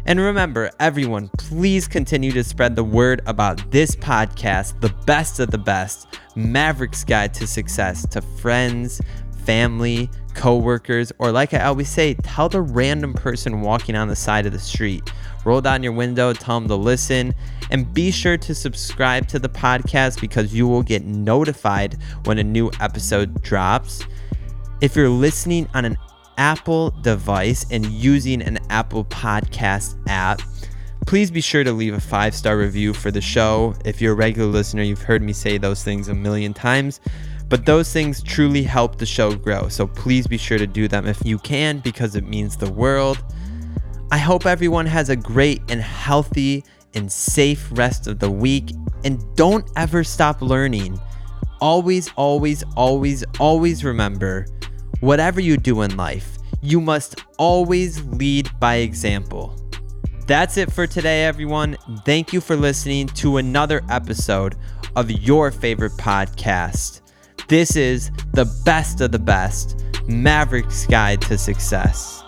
[0.06, 5.52] And remember, everyone, please continue to spread the word about this podcast, the best of
[5.52, 9.02] the best, Maverick's Guide to Success, to friends,
[9.48, 14.46] family, coworkers, or like I always say, tell the random person walking on the side
[14.46, 15.10] of the street.
[15.46, 17.34] Roll down your window, tell them to listen,
[17.72, 22.44] and be sure to subscribe to the podcast because you will get notified when a
[22.44, 24.04] new episode drops.
[24.82, 25.98] If you're listening on an
[26.38, 30.42] Apple device and using an Apple Podcast app,
[31.06, 33.74] please be sure to leave a five star review for the show.
[33.86, 37.00] If you're a regular listener, you've heard me say those things a million times.
[37.50, 39.70] But those things truly help the show grow.
[39.70, 43.24] So please be sure to do them if you can because it means the world.
[44.12, 48.72] I hope everyone has a great and healthy and safe rest of the week.
[49.04, 51.00] And don't ever stop learning.
[51.62, 54.46] Always, always, always, always remember
[55.00, 59.56] whatever you do in life, you must always lead by example.
[60.26, 61.78] That's it for today, everyone.
[62.04, 64.56] Thank you for listening to another episode
[64.96, 67.02] of your favorite podcast.
[67.48, 72.22] This is the best of the best Maverick's Guide to Success.